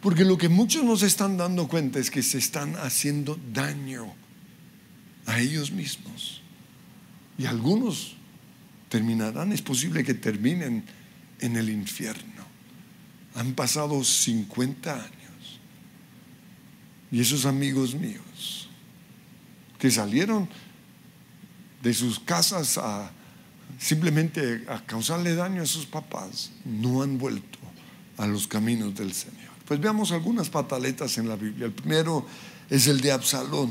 Porque 0.00 0.24
lo 0.24 0.38
que 0.38 0.48
muchos 0.48 0.82
nos 0.84 1.02
están 1.02 1.36
dando 1.36 1.68
cuenta 1.68 1.98
es 1.98 2.10
que 2.10 2.22
se 2.22 2.38
están 2.38 2.74
haciendo 2.76 3.38
daño 3.52 4.14
a 5.26 5.40
ellos 5.40 5.72
mismos. 5.72 6.42
Y 7.38 7.46
algunos 7.46 8.16
terminarán, 8.88 9.52
es 9.52 9.62
posible 9.62 10.04
que 10.04 10.14
terminen 10.14 10.84
en 11.40 11.56
el 11.56 11.68
infierno. 11.68 12.44
Han 13.34 13.54
pasado 13.54 14.02
50 14.02 14.94
años. 14.94 15.60
Y 17.12 17.20
esos 17.20 17.44
amigos 17.44 17.94
míos 17.94 18.68
que 19.78 19.90
salieron 19.90 20.48
de 21.82 21.94
sus 21.94 22.20
casas 22.20 22.78
a 22.78 23.10
simplemente 23.78 24.64
a 24.68 24.84
causarle 24.84 25.34
daño 25.34 25.62
a 25.62 25.66
sus 25.66 25.86
papás, 25.86 26.52
no 26.64 27.02
han 27.02 27.18
vuelto 27.18 27.58
a 28.18 28.26
los 28.26 28.46
caminos 28.46 28.94
del 28.94 29.12
Señor. 29.12 29.39
Pues 29.70 29.80
veamos 29.80 30.10
algunas 30.10 30.50
pataletas 30.50 31.16
en 31.18 31.28
la 31.28 31.36
Biblia. 31.36 31.66
El 31.66 31.72
primero 31.72 32.26
es 32.68 32.88
el 32.88 33.00
de 33.00 33.12
Absalón. 33.12 33.70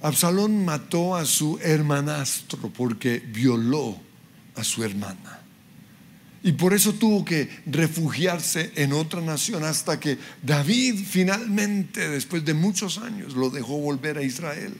Absalón 0.00 0.64
mató 0.64 1.14
a 1.14 1.26
su 1.26 1.58
hermanastro 1.58 2.70
porque 2.70 3.18
violó 3.18 4.00
a 4.54 4.64
su 4.64 4.82
hermana. 4.82 5.42
Y 6.42 6.52
por 6.52 6.72
eso 6.72 6.94
tuvo 6.94 7.22
que 7.22 7.50
refugiarse 7.66 8.72
en 8.76 8.94
otra 8.94 9.20
nación 9.20 9.62
hasta 9.62 10.00
que 10.00 10.16
David 10.42 11.04
finalmente, 11.06 12.08
después 12.08 12.46
de 12.46 12.54
muchos 12.54 12.96
años, 12.96 13.34
lo 13.34 13.50
dejó 13.50 13.76
volver 13.76 14.16
a 14.16 14.22
Israel. 14.22 14.74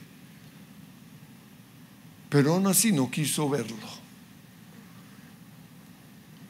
Pero 2.29 2.55
aún 2.55 2.65
así 2.65 2.91
no 2.91 3.11
quiso 3.11 3.47
verlo. 3.47 4.06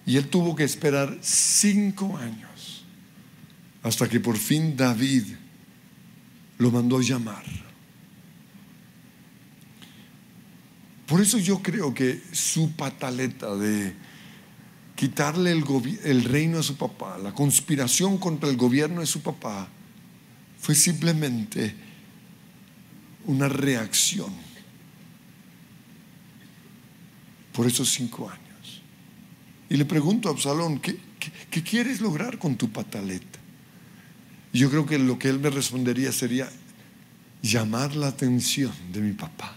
Y 0.07 0.15
él 0.15 0.29
tuvo 0.29 0.55
que 0.55 0.63
esperar 0.63 1.17
cinco 1.21 2.17
años 2.17 2.85
hasta 3.83 4.07
que 4.07 4.21
por 4.21 4.37
fin 4.37 4.75
David 4.77 5.25
lo 6.57 6.71
mandó 6.71 7.01
llamar. 7.01 7.43
Por 11.05 11.19
eso 11.19 11.37
yo 11.37 11.61
creo 11.61 11.93
que 11.93 12.21
su 12.31 12.71
pataleta 12.71 13.53
de 13.57 13.93
quitarle 14.95 15.51
el, 15.51 15.65
el, 16.05 16.23
reino 16.23 16.59
a 16.59 16.63
su 16.63 16.77
papá, 16.77 17.17
la 17.17 17.33
conspiración 17.33 18.17
contra 18.17 18.49
el 18.49 18.55
gobierno 18.55 19.01
de 19.01 19.07
su 19.07 19.21
papá, 19.21 19.67
fue 20.57 20.73
simplemente 20.73 21.75
una 23.25 23.49
reacción 23.49 24.31
por 27.51 27.67
esos 27.67 27.89
cinco 27.89 28.29
años. 28.29 28.46
Y 29.69 29.77
le 29.77 29.85
pregunto 29.85 30.29
a 30.29 30.31
Absalón, 30.31 30.79
¿qué, 30.79 30.97
qué 31.49 31.63
quieres 31.63 32.01
lograr 32.01 32.37
con 32.37 32.55
tu 32.55 32.71
pataleta? 32.71 33.39
Y 34.53 34.59
yo 34.59 34.69
creo 34.69 34.85
que 34.85 34.97
lo 34.97 35.19
que 35.19 35.29
él 35.29 35.39
me 35.39 35.49
respondería 35.49 36.11
sería 36.11 36.49
llamar 37.41 37.95
la 37.95 38.07
atención 38.07 38.71
de 38.91 39.01
mi 39.01 39.13
papá. 39.13 39.53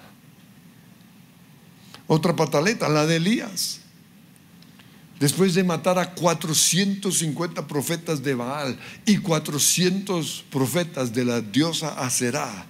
Otra 2.07 2.35
pataleta, 2.35 2.88
la 2.88 3.07
de 3.07 3.17
Elías. 3.17 3.81
Después 5.21 5.55
de 5.55 5.62
matar 5.62 5.99
a 5.99 6.14
450 6.14 7.69
profetas 7.69 8.23
de 8.23 8.35
Baal 8.35 8.79
y 9.05 9.19
400 9.19 10.47
profetas 10.50 11.12
de 11.12 11.25
la 11.26 11.40
diosa 11.40 11.90
Aserá, 12.00 12.67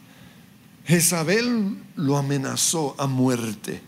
Jezabel 0.84 1.78
lo 1.94 2.16
amenazó 2.16 2.96
a 2.98 3.06
muerte. 3.06 3.80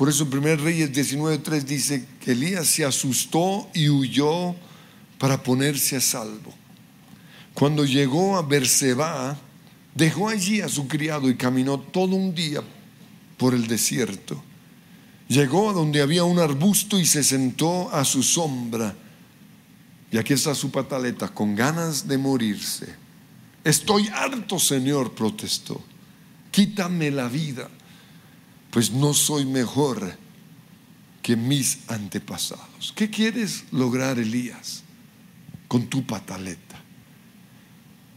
Por 0.00 0.08
eso 0.08 0.22
en 0.22 0.32
1 0.32 0.56
Reyes 0.56 0.92
19:3 0.92 1.62
dice 1.62 2.06
que 2.24 2.32
Elías 2.32 2.66
se 2.68 2.86
asustó 2.86 3.68
y 3.74 3.90
huyó 3.90 4.54
para 5.18 5.42
ponerse 5.42 5.94
a 5.96 6.00
salvo. 6.00 6.54
Cuando 7.52 7.84
llegó 7.84 8.38
a 8.38 8.40
Berseba, 8.40 9.38
dejó 9.94 10.30
allí 10.30 10.62
a 10.62 10.70
su 10.70 10.88
criado 10.88 11.28
y 11.28 11.36
caminó 11.36 11.78
todo 11.78 12.16
un 12.16 12.34
día 12.34 12.62
por 13.36 13.52
el 13.52 13.66
desierto. 13.66 14.42
Llegó 15.28 15.68
a 15.68 15.74
donde 15.74 16.00
había 16.00 16.24
un 16.24 16.38
arbusto 16.38 16.98
y 16.98 17.04
se 17.04 17.22
sentó 17.22 17.92
a 17.92 18.02
su 18.06 18.22
sombra. 18.22 18.96
Y 20.10 20.16
aquí 20.16 20.32
está 20.32 20.54
su 20.54 20.70
pataleta, 20.70 21.28
con 21.28 21.54
ganas 21.54 22.08
de 22.08 22.16
morirse. 22.16 22.86
Estoy 23.64 24.08
harto, 24.08 24.58
Señor, 24.58 25.12
protestó. 25.12 25.78
Quítame 26.50 27.10
la 27.10 27.28
vida, 27.28 27.68
pues 28.70 28.90
no 28.90 29.14
soy 29.14 29.44
mejor 29.44 30.16
que 31.22 31.36
mis 31.36 31.80
antepasados. 31.88 32.92
¿Qué 32.94 33.10
quieres 33.10 33.64
lograr, 33.72 34.18
Elías, 34.18 34.82
con 35.68 35.86
tu 35.86 36.04
pataleta? 36.04 36.80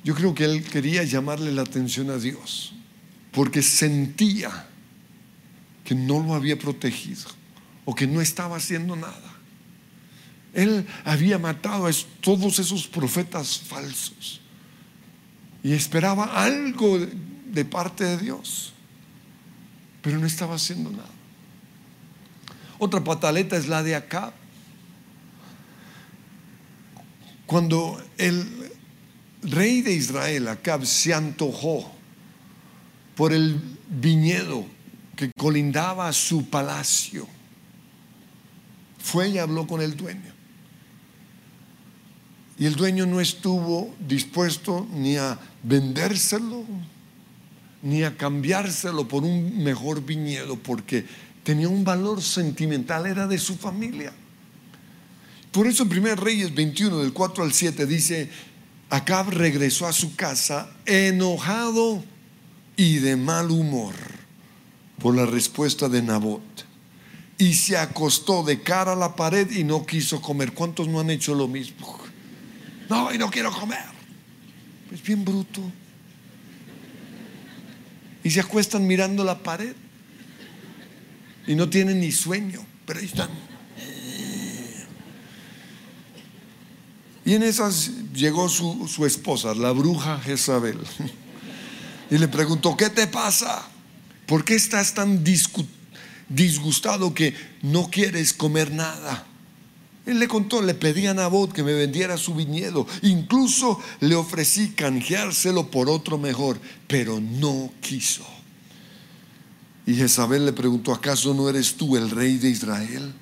Yo 0.04 0.16
creo 0.16 0.34
que 0.36 0.46
él 0.46 0.64
quería 0.64 1.04
llamarle 1.04 1.52
la 1.52 1.62
atención 1.62 2.10
a 2.10 2.18
Dios, 2.18 2.74
porque 3.32 3.62
sentía 3.62 4.68
que 5.84 5.96
no 5.96 6.20
lo 6.20 6.34
había 6.34 6.58
protegido 6.58 7.30
o 7.86 7.96
que 7.96 8.08
no 8.08 8.22
estaba 8.22 8.58
haciendo 8.58 8.96
nada. 8.96 9.34
Él 10.54 10.86
había 11.04 11.40
matado 11.40 11.88
a 11.88 11.92
todos 12.22 12.60
esos 12.60 12.88
profetas 12.88 13.60
falsos 13.60 14.40
y 15.64 15.72
esperaba 15.72 16.26
algo 16.44 17.00
de 17.00 17.66
parte 17.66 18.04
de 18.04 18.18
Dios, 18.18 18.73
pero 20.04 20.20
no 20.20 20.28
estaba 20.28 20.56
haciendo 20.56 20.92
nada. 20.92 21.10
Otra 22.78 23.04
pataleta 23.04 23.56
es 23.56 23.68
la 23.68 23.82
de 23.82 23.96
Acab. 23.96 24.34
Cuando 27.48 28.04
el 28.18 28.46
rey 29.42 29.82
de 29.82 29.94
Israel, 29.94 30.50
Acab, 30.50 30.86
se 30.86 31.14
antojó 31.14 31.90
por 33.16 33.32
el 33.32 33.60
viñedo 33.90 34.66
que 35.16 35.32
colindaba 35.38 36.12
su 36.12 36.50
palacio. 36.50 37.26
Fue 39.00 39.30
y 39.30 39.38
habló 39.38 39.66
con 39.66 39.82
el 39.82 39.96
dueño. 39.96 40.34
Y 42.60 42.66
el 42.66 42.76
dueño 42.76 43.06
no 43.06 43.22
estuvo 43.22 43.96
dispuesto 44.06 44.86
ni 44.92 45.16
a 45.16 45.40
vendérselo, 45.64 46.66
ni 47.84 48.04
a 48.04 48.18
cambiárselo 48.18 49.08
por 49.08 49.24
un 49.24 49.64
mejor 49.64 50.04
viñedo, 50.04 50.58
porque 50.58 51.06
tenía 51.44 51.70
un 51.70 51.84
valor 51.84 52.22
sentimental, 52.22 53.06
era 53.06 53.28
de 53.28 53.38
su 53.38 53.56
familia. 53.58 54.14
Por 55.52 55.68
eso 55.68 55.84
en 55.84 55.92
1 56.00 56.16
Reyes 56.16 56.56
21, 56.56 56.98
del 57.00 57.14
4 57.14 57.44
al 57.44 57.54
7, 57.54 57.86
dice, 57.86 58.30
Acab 58.90 59.30
regresó 59.30 59.86
a 59.86 59.94
su 59.94 60.16
casa 60.16 60.70
enojado 60.86 62.04
y 62.76 62.96
de 62.96 63.18
mal 63.18 63.52
humor 63.52 63.94
por 65.00 65.16
la 65.16 65.26
respuesta 65.26 65.90
de 65.90 66.02
Nabot. 66.02 66.42
Y 67.38 67.56
se 67.56 67.78
acostó 67.78 68.44
de 68.44 68.62
cara 68.62 68.94
a 68.94 68.96
la 68.96 69.16
pared 69.16 69.52
y 69.52 69.64
no 69.64 69.86
quiso 69.86 70.22
comer. 70.22 70.54
¿Cuántos 70.54 70.88
no 70.88 71.00
han 71.00 71.10
hecho 71.10 71.36
lo 71.36 71.48
mismo? 71.48 72.00
No, 72.90 73.14
y 73.14 73.18
no 73.18 73.30
quiero 73.30 73.52
comer. 73.52 73.84
Es 74.92 75.04
bien 75.04 75.26
bruto. 75.26 75.62
Y 78.24 78.32
se 78.32 78.40
acuestan 78.40 78.88
mirando 78.88 79.24
la 79.24 79.40
pared. 79.40 79.76
Y 81.46 81.56
no 81.56 81.70
tienen 81.70 82.00
ni 82.00 82.12
sueño, 82.12 82.66
pero 82.86 83.00
ahí 83.00 83.06
están. 83.06 83.30
Y 87.26 87.34
en 87.34 87.44
esas 87.44 87.92
llegó 88.14 88.50
su, 88.50 88.88
su 88.88 89.06
esposa, 89.06 89.54
la 89.56 89.72
bruja 89.72 90.20
Jezabel. 90.20 90.80
Y 92.12 92.18
le 92.18 92.28
preguntó, 92.28 92.78
¿qué 92.78 92.90
te 92.90 93.08
pasa? 93.08 93.66
¿Por 94.26 94.46
qué 94.46 94.56
estás 94.56 94.94
tan 94.94 95.24
disgustado 96.30 97.14
que 97.14 97.34
no 97.62 97.90
quieres 97.90 98.34
comer 98.34 98.72
nada? 98.72 99.26
Él 100.06 100.20
le 100.20 100.28
contó, 100.28 100.62
le 100.62 100.74
pedí 100.74 101.08
a 101.08 101.14
Nabot 101.14 101.52
que 101.54 101.64
me 101.64 101.74
vendiera 101.74 102.18
su 102.18 102.36
viñedo. 102.36 102.86
Incluso 103.04 103.80
le 104.02 104.16
ofrecí 104.16 104.70
canjeárselo 104.70 105.72
por 105.72 105.90
otro 105.90 106.18
mejor, 106.18 106.60
pero 106.88 107.22
no 107.22 107.72
quiso. 107.82 108.26
Y 109.86 109.96
Jezabel 109.96 110.46
le 110.46 110.54
preguntó, 110.54 110.94
¿acaso 110.94 111.34
no 111.34 111.50
eres 111.50 111.76
tú 111.76 111.96
el 111.96 112.10
rey 112.10 112.38
de 112.38 112.50
Israel? 112.50 113.14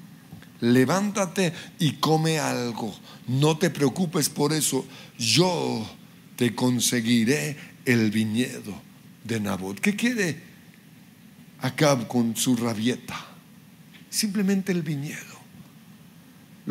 Levántate 0.60 1.54
y 1.80 1.94
come 1.94 2.40
algo. 2.40 2.96
No 3.28 3.58
te 3.58 3.70
preocupes 3.70 4.30
por 4.30 4.54
eso. 4.54 4.86
Yo 5.18 5.88
te 6.36 6.56
conseguiré 6.56 7.58
el 7.86 8.12
viñedo 8.12 8.74
de 9.24 9.40
Nabot. 9.40 9.80
¿Qué 9.80 9.96
quiere 9.96 10.52
Acab 11.62 12.08
con 12.08 12.36
su 12.36 12.56
rabieta, 12.56 13.16
simplemente 14.10 14.72
el 14.72 14.82
viñedo. 14.82 15.31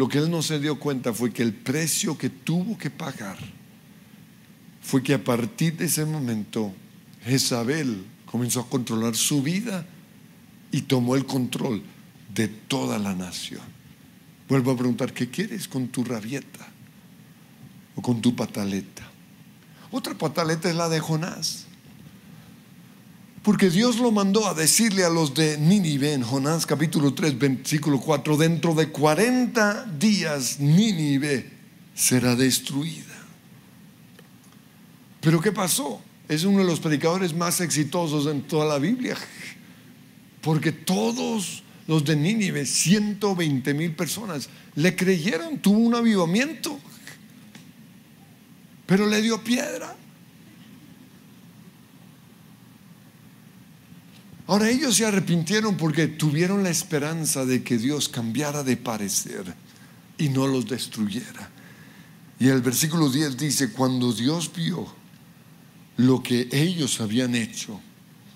Lo 0.01 0.09
que 0.09 0.17
él 0.17 0.31
no 0.31 0.41
se 0.41 0.59
dio 0.59 0.79
cuenta 0.79 1.13
fue 1.13 1.31
que 1.31 1.43
el 1.43 1.53
precio 1.53 2.17
que 2.17 2.31
tuvo 2.31 2.79
que 2.79 2.89
pagar 2.89 3.37
fue 4.81 5.03
que 5.03 5.13
a 5.13 5.23
partir 5.23 5.77
de 5.77 5.85
ese 5.85 6.07
momento 6.07 6.73
Jezabel 7.23 8.07
comenzó 8.25 8.61
a 8.61 8.67
controlar 8.67 9.15
su 9.15 9.43
vida 9.43 9.85
y 10.73 10.81
tomó 10.81 11.17
el 11.17 11.27
control 11.27 11.83
de 12.33 12.49
toda 12.49 12.99
la 12.99 13.15
nación. 13.15 13.61
Vuelvo 14.49 14.71
a 14.71 14.77
preguntar, 14.79 15.13
¿qué 15.13 15.29
quieres 15.29 15.69
con 15.69 15.89
tu 15.89 16.03
rabieta 16.03 16.67
o 17.95 18.01
con 18.01 18.23
tu 18.23 18.35
pataleta? 18.35 19.07
Otra 19.91 20.15
pataleta 20.15 20.71
es 20.71 20.77
la 20.77 20.89
de 20.89 21.01
Jonás. 21.01 21.67
Porque 23.43 23.71
Dios 23.71 23.99
lo 23.99 24.11
mandó 24.11 24.47
a 24.47 24.55
decirle 24.55 25.05
a 25.05 25.09
los 25.09 25.33
de 25.35 25.57
Nínive 25.57 26.13
en 26.13 26.23
Jonás 26.23 26.67
capítulo 26.67 27.15
3, 27.15 27.39
versículo 27.39 27.99
4, 27.99 28.37
dentro 28.37 28.75
de 28.75 28.89
40 28.89 29.87
días 29.99 30.61
Nínive 30.61 31.51
será 31.95 32.37
destruida. 32.37 33.07
Pero 35.23 35.41
¿qué 35.41 35.53
pasó? 35.53 36.03
Es 36.29 36.45
uno 36.45 36.59
de 36.59 36.65
los 36.65 36.81
predicadores 36.81 37.35
más 37.35 37.61
exitosos 37.63 38.27
en 38.27 38.43
toda 38.43 38.67
la 38.67 38.79
Biblia. 38.79 39.17
Porque 40.43 40.73
todos 40.73 41.63
los 41.87 42.05
de 42.05 42.17
Nínive, 42.17 42.67
120 42.67 43.75
mil 43.75 43.93
personas. 43.97 44.49
Le 44.75 44.95
creyeron, 44.95 45.59
tuvo 45.59 45.79
un 45.79 45.95
avivamiento, 45.95 46.79
pero 48.87 49.07
le 49.07 49.21
dio 49.21 49.43
piedra. 49.43 49.97
Ahora 54.51 54.69
ellos 54.69 54.97
se 54.97 55.07
arrepintieron 55.07 55.77
porque 55.77 56.09
tuvieron 56.09 56.65
la 56.65 56.71
esperanza 56.71 57.47
de 57.47 57.63
que 57.63 57.79
Dios 57.79 58.09
cambiara 58.09 58.65
de 58.65 58.77
parecer 58.77 59.55
y 60.19 60.29
no 60.29 60.49
los 60.49 60.67
destruyera. 60.67 61.49
Y 62.41 62.49
el 62.49 62.61
versículo 62.61 63.09
10 63.09 63.37
dice, 63.37 63.71
cuando 63.71 64.13
Dios 64.13 64.51
vio 64.53 64.93
lo 65.99 66.21
que 66.21 66.49
ellos 66.51 67.01
habían 67.01 67.37
hecho 67.37 67.81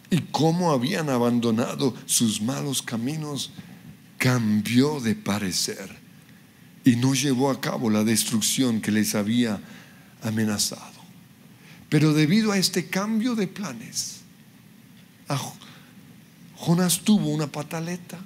y 0.09 0.20
cómo 0.31 0.70
habían 0.70 1.11
abandonado 1.11 1.96
sus 2.07 2.40
malos 2.40 2.81
caminos, 2.81 3.50
cambió 4.16 5.00
de 5.00 5.16
parecer 5.16 5.98
y 6.85 6.94
no 6.94 7.14
llevó 7.14 7.50
a 7.50 7.61
cabo 7.61 7.90
la 7.90 8.05
destrucción 8.05 8.81
que 8.81 8.92
les 8.92 9.16
había 9.16 9.61
amenazado. 10.22 10.94
Pero 11.88 12.12
debido 12.12 12.53
a 12.53 12.59
este 12.59 12.87
cambio 12.87 13.35
de 13.35 13.48
planes, 13.48 14.20
Jonás 16.56 17.00
tuvo 17.00 17.28
una 17.28 17.46
pataleta. 17.46 18.18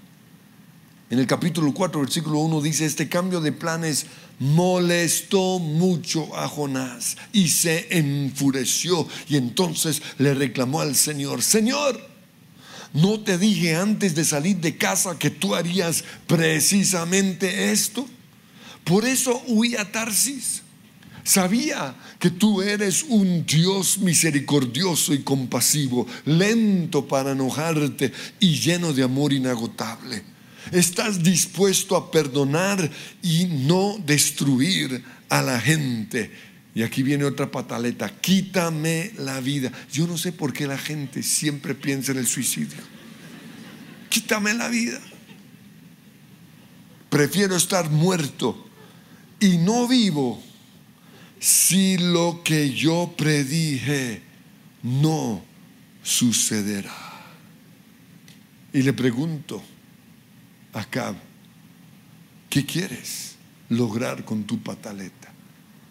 En 1.11 1.19
el 1.19 1.27
capítulo 1.27 1.73
4, 1.73 2.01
versículo 2.01 2.41
1 2.41 2.61
dice, 2.61 2.85
este 2.85 3.09
cambio 3.09 3.41
de 3.41 3.53
planes 3.53 4.07
molestó 4.39 5.59
mucho 5.59 6.37
a 6.37 6.47
Jonás 6.49 7.17
y 7.33 7.49
se 7.49 7.99
enfureció 7.99 9.09
y 9.29 9.37
entonces 9.37 10.03
le 10.19 10.35
reclamó 10.35 10.83
al 10.83 10.95
Señor, 10.95 11.43
Señor, 11.43 11.99
¿no 12.93 13.21
te 13.21 13.39
dije 13.39 13.75
antes 13.75 14.15
de 14.15 14.25
salir 14.25 14.59
de 14.59 14.77
casa 14.77 15.19
que 15.19 15.31
tú 15.31 15.55
harías 15.55 16.05
precisamente 16.27 17.73
esto? 17.73 18.07
Por 18.85 19.07
eso 19.07 19.43
huí 19.47 19.77
a 19.77 19.91
Tarsis. 19.91 20.63
Sabía 21.29 21.95
que 22.19 22.31
tú 22.31 22.63
eres 22.63 23.03
un 23.07 23.45
Dios 23.45 23.99
misericordioso 23.99 25.13
y 25.13 25.19
compasivo, 25.19 26.07
lento 26.25 27.07
para 27.07 27.33
enojarte 27.33 28.11
y 28.41 28.59
lleno 28.59 28.95
de 28.95 29.03
amor 29.03 29.35
inagotable. 29.35 30.23
Estás 30.73 31.23
dispuesto 31.23 31.97
a 31.97 32.11
perdonar 32.11 32.91
y 33.23 33.45
no 33.45 33.99
destruir 34.07 35.05
a 35.29 35.43
la 35.43 35.61
gente. 35.61 36.31
Y 36.75 36.83
aquí 36.83 37.03
viene 37.03 37.27
otra 37.27 37.51
pataleta, 37.51 38.09
quítame 38.09 39.13
la 39.19 39.39
vida. 39.41 39.71
Yo 39.93 40.07
no 40.07 40.17
sé 40.17 40.33
por 40.33 40.55
qué 40.55 40.67
la 40.67 40.79
gente 40.79 41.23
siempre 41.23 41.75
piensa 41.75 42.13
en 42.13 42.19
el 42.19 42.27
suicidio. 42.27 42.79
Quítame 44.09 44.55
la 44.55 44.69
vida. 44.69 44.99
Prefiero 47.11 47.55
estar 47.55 47.91
muerto 47.91 48.67
y 49.41 49.59
no 49.59 49.87
vivo 49.87 50.48
si 51.41 51.99
lo 51.99 52.43
que 52.45 52.73
yo 52.75 53.15
predije 53.17 54.23
no 54.83 55.43
sucederá. 56.03 56.95
Y 58.73 58.83
le 58.83 58.93
pregunto 58.93 59.63
a 60.73 60.81
Acab, 60.81 61.17
¿qué 62.51 62.65
quieres 62.65 63.37
lograr 63.69 64.25
con 64.25 64.45
tu 64.45 64.59
pataleta? 64.61 65.33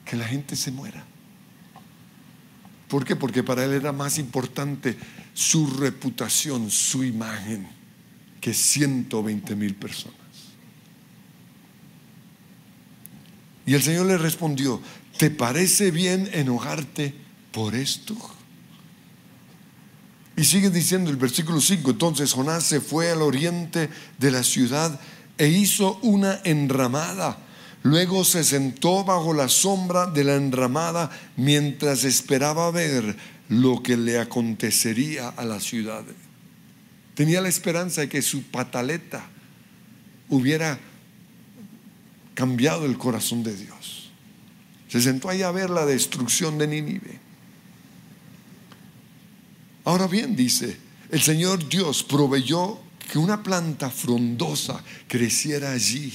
Que 0.06 0.16
la 0.16 0.26
gente 0.26 0.56
se 0.56 0.72
muera. 0.72 1.06
¿Por 2.88 3.04
qué? 3.04 3.16
Porque 3.16 3.44
para 3.44 3.66
él 3.66 3.74
era 3.74 3.92
más 3.92 4.18
importante 4.18 4.98
su 5.34 5.68
reputación, 5.68 6.72
su 6.72 7.04
imagen, 7.04 7.68
que 8.40 8.54
120 8.54 9.56
mil 9.56 9.76
personas. 9.76 10.16
Y 13.66 13.74
el 13.74 13.84
Señor 13.84 14.06
le 14.06 14.18
respondió, 14.18 14.82
¿te 15.18 15.30
parece 15.30 15.92
bien 15.92 16.30
enojarte 16.34 17.14
por 17.52 17.76
esto? 17.76 18.16
Y 20.36 20.44
sigue 20.44 20.70
diciendo 20.70 21.10
el 21.10 21.18
versículo 21.18 21.60
5, 21.60 21.92
entonces 21.92 22.32
Jonás 22.32 22.64
se 22.64 22.80
fue 22.80 23.10
al 23.10 23.24
oriente 23.24 23.90
de 24.20 24.32
la 24.32 24.44
ciudad 24.44 25.00
e 25.38 25.48
hizo 25.48 25.98
una 26.04 26.40
enramada. 26.44 27.40
Luego 27.82 28.24
se 28.24 28.44
sentó 28.44 29.04
bajo 29.04 29.34
la 29.34 29.50
sombra 29.50 30.06
de 30.06 30.24
la 30.24 30.36
enramada 30.36 31.10
mientras 31.38 32.04
esperaba 32.04 32.70
ver 32.70 33.16
lo 33.50 33.82
que 33.82 33.98
le 33.98 34.20
acontecería 34.20 35.30
a 35.30 35.44
la 35.44 35.60
ciudad. 35.60 36.04
Tenía 37.16 37.42
la 37.42 37.50
esperanza 37.50 38.02
de 38.02 38.10
que 38.10 38.22
su 38.22 38.44
pataleta 38.44 39.26
hubiera 40.30 40.78
cambiado 42.36 42.86
el 42.86 42.98
corazón 43.00 43.42
de 43.42 43.56
Dios. 43.56 44.07
Se 44.88 45.02
sentó 45.02 45.30
ahí 45.30 45.42
a 45.42 45.52
ver 45.52 45.70
la 45.70 45.86
destrucción 45.86 46.58
de 46.58 46.68
Nínive. 46.68 47.20
Ahora 49.84 50.08
bien, 50.08 50.36
dice, 50.36 50.78
el 51.12 51.22
Señor 51.22 51.68
Dios 51.68 52.04
proveyó 52.04 52.80
que 53.12 53.18
una 53.18 53.42
planta 53.42 53.90
frondosa 53.90 54.84
creciera 55.08 55.72
allí 55.72 56.14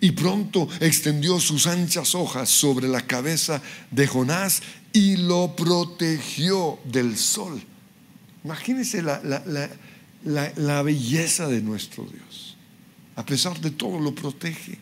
y 0.00 0.12
pronto 0.12 0.68
extendió 0.80 1.38
sus 1.38 1.66
anchas 1.66 2.14
hojas 2.14 2.48
sobre 2.48 2.88
la 2.88 3.06
cabeza 3.06 3.60
de 3.90 4.06
Jonás 4.06 4.62
y 4.92 5.16
lo 5.18 5.54
protegió 5.54 6.78
del 6.84 7.16
sol. 7.16 7.62
Imagínense 8.44 9.02
la, 9.02 9.20
la, 10.24 10.82
belleza 10.82 11.46
de 11.48 11.60
nuestro 11.60 12.04
Dios. 12.04 12.56
A 13.16 13.26
pesar 13.26 13.60
de 13.60 13.70
todo 13.70 14.00
lo 14.00 14.14
protege. 14.14 14.78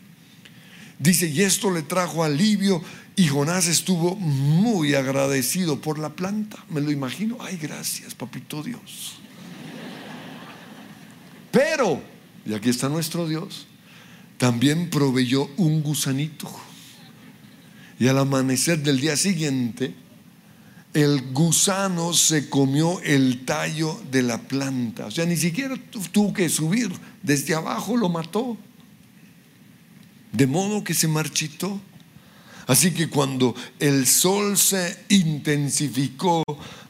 Dice, 0.97 1.27
y 1.27 1.41
esto 1.41 1.71
le 1.71 1.81
trajo 1.81 2.23
alivio 2.23 2.81
y 3.19 3.27
Jonás 3.27 3.67
estuvo 3.67 4.15
muy 4.15 4.95
agradecido 4.95 5.81
por 5.81 5.99
la 5.99 6.15
planta. 6.15 6.63
Me 6.69 6.79
lo 6.79 6.89
imagino. 6.89 7.35
Ay, 7.41 7.57
gracias, 7.61 8.15
papito 8.15 8.63
Dios. 8.63 9.19
Pero, 11.51 12.01
y 12.45 12.53
aquí 12.53 12.69
está 12.69 12.87
nuestro 12.87 13.27
Dios, 13.27 13.67
también 14.37 14.89
proveyó 14.89 15.49
un 15.57 15.83
gusanito. 15.83 16.49
Y 17.99 18.07
al 18.07 18.19
amanecer 18.19 18.81
del 18.83 19.01
día 19.01 19.17
siguiente, 19.17 19.93
el 20.93 21.33
gusano 21.33 22.13
se 22.13 22.49
comió 22.49 23.01
el 23.01 23.43
tallo 23.43 24.01
de 24.09 24.23
la 24.23 24.37
planta. 24.37 25.07
O 25.07 25.11
sea, 25.11 25.25
ni 25.25 25.35
siquiera 25.35 25.75
tuvo 26.13 26.31
que 26.31 26.47
subir. 26.47 26.89
Desde 27.21 27.53
abajo 27.53 27.97
lo 27.97 28.07
mató. 28.07 28.57
De 30.31 30.47
modo 30.47 30.85
que 30.85 30.93
se 30.93 31.09
marchitó. 31.09 31.81
Así 32.69 32.91
que 32.91 33.09
cuando 33.09 33.55
el 33.79 34.05
sol 34.05 34.55
se 34.55 34.95
intensificó, 35.09 36.43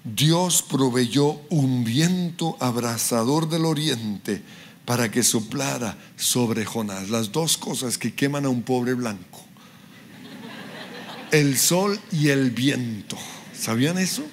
Dios 0.03 0.61
proveyó 0.61 1.39
un 1.49 1.85
viento 1.85 2.57
abrasador 2.59 3.47
del 3.47 3.63
oriente 3.63 4.41
para 4.83 5.09
que 5.09 5.23
soplara 5.23 5.97
sobre 6.17 6.65
Jonás. 6.65 7.07
Las 7.07 7.31
dos 7.31 7.57
cosas 7.57 7.97
que 7.97 8.13
queman 8.13 8.45
a 8.45 8.49
un 8.49 8.63
pobre 8.63 8.93
blanco. 8.93 9.41
El 11.31 11.57
sol 11.57 11.97
y 12.11 12.27
el 12.27 12.51
viento. 12.51 13.17
¿Sabían 13.57 13.99
eso? 13.99 14.23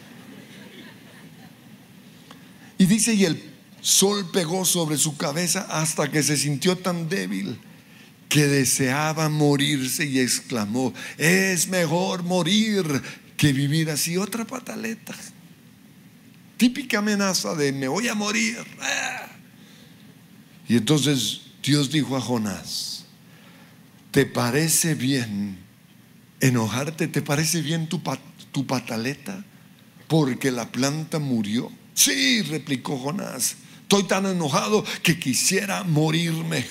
Y 2.77 2.87
dice, 2.87 3.15
y 3.15 3.25
el 3.25 3.41
sol 3.81 4.29
pegó 4.33 4.65
sobre 4.65 4.99
su 4.99 5.17
cabeza 5.17 5.61
hasta 5.71 6.11
que 6.11 6.25
se 6.25 6.37
sintió 6.37 6.77
tan 6.77 7.09
débil 7.09 7.61
que 8.29 8.47
deseaba 8.47 9.29
morirse 9.29 10.07
y 10.07 10.19
exclamó, 10.21 10.93
es 11.17 11.69
mejor 11.69 12.23
morir 12.23 12.85
que 13.37 13.53
vivir 13.53 13.91
así. 13.91 14.17
Otra 14.17 14.45
pataleta. 14.45 15.15
Típica 16.57 16.99
amenaza 16.99 17.55
de 17.55 17.73
me 17.73 17.89
voy 17.89 18.09
a 18.09 18.15
morir. 18.15 18.59
Ah. 18.81 19.29
Y 20.69 20.77
entonces 20.77 21.43
Dios 21.63 21.91
dijo 21.91 22.17
a 22.17 22.21
Jonás, 22.21 23.05
¿te 24.11 24.27
parece 24.27 24.95
bien 24.95 25.59
enojarte? 26.41 27.09
¿Te 27.09 27.23
parece 27.23 27.61
bien 27.61 27.89
tu, 27.89 28.01
tu 28.53 28.67
pataleta? 28.67 29.45
Porque 30.09 30.51
la 30.51 30.71
planta 30.73 31.19
murió. 31.19 31.71
Sí, 31.95 32.43
replicó 32.43 32.99
Jonás, 32.99 33.57
estoy 33.83 34.05
tan 34.05 34.27
enojado 34.27 34.85
que 35.03 35.19
quisiera 35.19 35.85
morirme. 35.85 36.65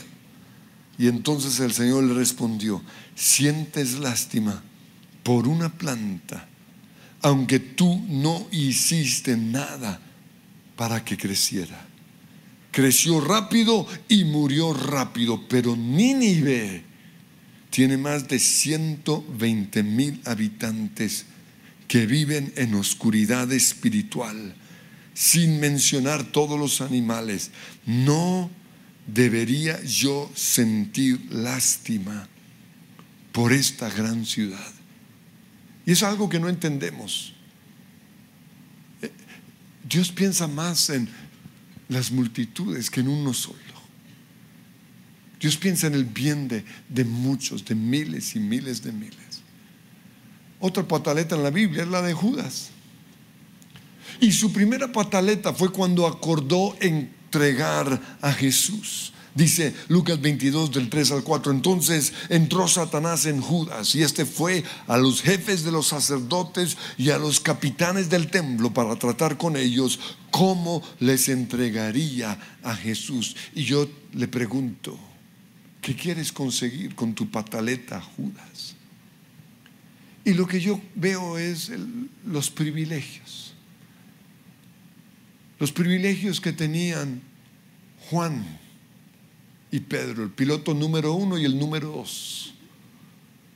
Y 0.97 1.08
entonces 1.08 1.60
el 1.60 1.73
Señor 1.73 2.03
le 2.03 2.13
respondió, 2.13 2.81
sientes 3.15 3.99
lástima 3.99 4.63
por 5.23 5.47
una 5.47 5.69
planta, 5.69 6.47
aunque 7.21 7.60
tú 7.60 8.03
no 8.08 8.47
hiciste 8.51 9.36
nada 9.36 9.99
para 10.75 11.03
que 11.03 11.17
creciera. 11.17 11.86
Creció 12.71 13.21
rápido 13.21 13.88
y 14.08 14.25
murió 14.25 14.73
rápido, 14.73 15.47
pero 15.47 15.75
Nínive 15.75 16.84
tiene 17.69 17.97
más 17.97 18.27
de 18.27 18.39
120 18.39 19.84
mil 19.84 20.21
habitantes 20.25 21.25
que 21.88 22.05
viven 22.05 22.53
en 22.55 22.75
oscuridad 22.75 23.51
espiritual, 23.51 24.55
sin 25.13 25.60
mencionar 25.60 26.23
todos 26.23 26.60
los 26.60 26.81
animales. 26.81 27.51
No 27.86 28.49
debería 29.08 29.82
yo 29.84 30.32
sentir 30.36 31.28
lástima 31.32 32.28
por 33.32 33.54
esta 33.54 33.89
gran 33.89 34.26
ciudad? 34.26 34.74
Y 35.86 35.91
es 35.91 36.04
algo 36.04 36.30
que 36.30 36.39
no 36.39 36.50
entendemos. 36.50 37.34
Eh, 39.02 39.12
Dios 39.88 40.12
piensa 40.12 40.48
más 40.48 40.89
en 40.89 41.08
las 41.89 42.12
multitudes 42.12 42.89
que 42.89 43.02
en 43.02 43.08
uno 43.08 43.34
solo. 43.34 43.60
Dios 45.39 45.58
piensa 45.58 45.88
en 45.88 45.94
el 45.94 46.06
bien 46.06 46.48
de, 46.48 46.65
de 46.89 47.06
muchos, 47.06 47.65
de 47.65 47.76
miles 47.76 48.36
y 48.36 48.39
miles 48.39 48.82
de 48.82 48.91
miles. 48.91 49.41
Otra 50.60 50.88
pataleta 50.88 51.36
en 51.36 51.44
la 51.44 51.52
Biblia 51.52 51.84
es 51.84 51.89
la 51.89 52.02
de 52.02 52.13
Judas. 52.13 52.72
Y 54.20 54.32
su 54.32 54.52
primera 54.54 54.91
pataleta 54.91 55.54
fue 55.54 55.72
cuando 55.72 56.08
acordó 56.08 56.76
entregar 57.36 58.02
a 58.21 58.32
Jesús. 58.32 59.12
Dice 59.34 59.76
Lucas 59.89 60.21
22 60.21 60.71
del 60.71 60.89
3 60.89 61.12
al 61.12 61.24
4. 61.24 61.52
Entonces 61.52 62.13
entró 62.30 62.69
Satanás 62.69 63.26
en 63.26 63.41
Judas 63.41 63.93
y 63.95 64.02
este 64.02 64.26
fue 64.26 64.63
a 64.88 64.98
los 64.98 65.21
jefes 65.21 65.65
de 65.65 65.74
los 65.74 65.88
sacerdotes 65.88 66.78
y 66.98 67.10
a 67.10 67.17
los 67.17 67.41
capitanes 67.41 68.10
del 68.10 68.32
templo 68.32 68.74
para 68.74 68.95
tratar 68.95 69.38
con 69.38 69.58
ellos 69.58 70.00
cómo 70.32 70.82
les 71.02 71.28
entregaría 71.28 72.39
a 72.63 72.76
Jesús. 72.76 73.36
Y 73.54 73.65
yo 73.65 73.89
le 74.13 74.30
pregunto, 74.30 74.98
¿qué 75.82 75.93
quieres 75.98 76.32
conseguir 76.32 76.95
con 76.95 77.13
tu 77.13 77.30
pataleta, 77.30 78.00
Judas? 78.00 78.76
Y 80.24 80.34
lo 80.34 80.48
que 80.48 80.62
yo 80.62 80.80
veo 80.95 81.38
es 81.38 81.71
los 82.26 82.50
privilegios. 82.50 83.55
Los 85.60 85.72
privilegios 85.72 86.41
que 86.41 86.52
tenían 86.52 87.22
Juan 88.10 88.46
y 89.72 89.80
Pedro, 89.80 90.24
el 90.24 90.32
piloto 90.32 90.74
número 90.74 91.13
uno 91.13 91.38
y 91.38 91.46
el 91.46 91.58
número 91.58 91.89
dos. 91.89 92.54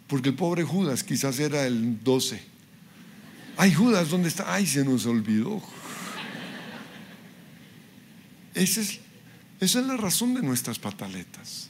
Porque 0.07 0.29
el 0.29 0.35
pobre 0.35 0.63
Judas 0.63 1.03
quizás 1.03 1.39
era 1.39 1.65
el 1.65 2.03
doce. 2.03 2.41
Ay, 3.57 3.73
Judas, 3.73 4.09
¿dónde 4.09 4.29
está? 4.29 4.53
Ay, 4.53 4.65
se 4.65 4.83
nos 4.83 5.05
olvidó. 5.05 5.61
Esa 8.53 8.81
es, 8.81 8.99
esa 9.59 9.79
es 9.79 9.85
la 9.85 9.97
razón 9.97 10.33
de 10.33 10.41
nuestras 10.41 10.79
pataletas. 10.79 11.69